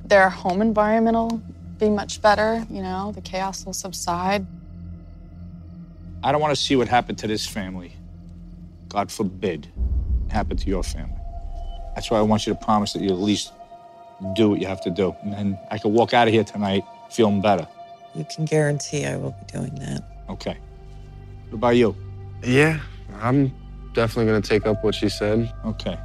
their 0.04 0.30
home 0.30 0.62
environment 0.62 1.16
will 1.16 1.42
be 1.80 1.90
much 1.90 2.22
better. 2.22 2.66
You 2.70 2.82
know, 2.82 3.14
the 3.14 3.22
chaos 3.22 3.66
will 3.66 3.74
subside. 3.74 4.46
I 6.22 6.32
don't 6.34 6.42
want 6.42 6.54
to 6.54 6.62
see 6.62 6.76
what 6.76 6.90
happened 6.90 7.18
to 7.20 7.28
this 7.28 7.48
family. 7.48 7.94
God 8.90 9.10
forbid, 9.12 9.68
happen 10.30 10.58
to 10.58 10.68
your 10.68 10.84
family. 10.84 11.16
That's 11.96 12.12
why 12.12 12.20
I 12.20 12.22
want 12.24 12.46
you 12.46 12.54
to 12.54 12.60
promise 12.60 12.92
that 12.94 13.02
you 13.02 13.10
at 13.10 13.20
least 13.20 13.54
do 14.36 14.50
what 14.50 14.60
you 14.60 14.68
have 14.68 14.82
to 14.82 14.90
do. 14.90 15.16
And 15.24 15.32
then 15.32 15.60
I 15.72 15.78
can 15.78 15.94
walk 15.94 16.14
out 16.14 16.28
of 16.28 16.34
here 16.34 16.44
tonight 16.44 16.84
feeling 17.12 17.42
better. 17.42 17.66
You 18.14 18.26
can 18.26 18.44
guarantee 18.44 19.06
I 19.06 19.16
will 19.16 19.32
be 19.32 19.46
doing 19.54 19.74
that. 19.76 20.04
Okay. 20.30 20.58
What 21.50 21.54
about 21.54 21.76
you? 21.78 21.96
Yeah, 22.44 22.80
I'm 23.22 23.54
definitely 23.96 24.30
going 24.30 24.42
to 24.42 24.48
take 24.48 24.68
up 24.68 24.84
what 24.84 24.94
she 24.94 25.10
said. 25.10 25.52
Okay. 25.66 25.98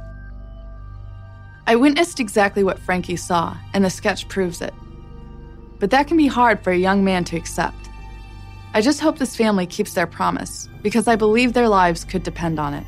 I 1.67 1.75
witnessed 1.75 2.19
exactly 2.19 2.63
what 2.63 2.79
Frankie 2.79 3.15
saw, 3.15 3.55
and 3.73 3.85
the 3.85 3.89
sketch 3.89 4.27
proves 4.27 4.61
it. 4.61 4.73
But 5.79 5.91
that 5.91 6.07
can 6.07 6.17
be 6.17 6.27
hard 6.27 6.63
for 6.63 6.71
a 6.71 6.77
young 6.77 7.03
man 7.03 7.23
to 7.25 7.37
accept. 7.37 7.89
I 8.73 8.81
just 8.81 8.99
hope 8.99 9.19
this 9.19 9.35
family 9.35 9.67
keeps 9.67 9.93
their 9.93 10.07
promise, 10.07 10.69
because 10.81 11.07
I 11.07 11.15
believe 11.15 11.53
their 11.53 11.69
lives 11.69 12.03
could 12.03 12.23
depend 12.23 12.59
on 12.59 12.73
it. 12.73 12.85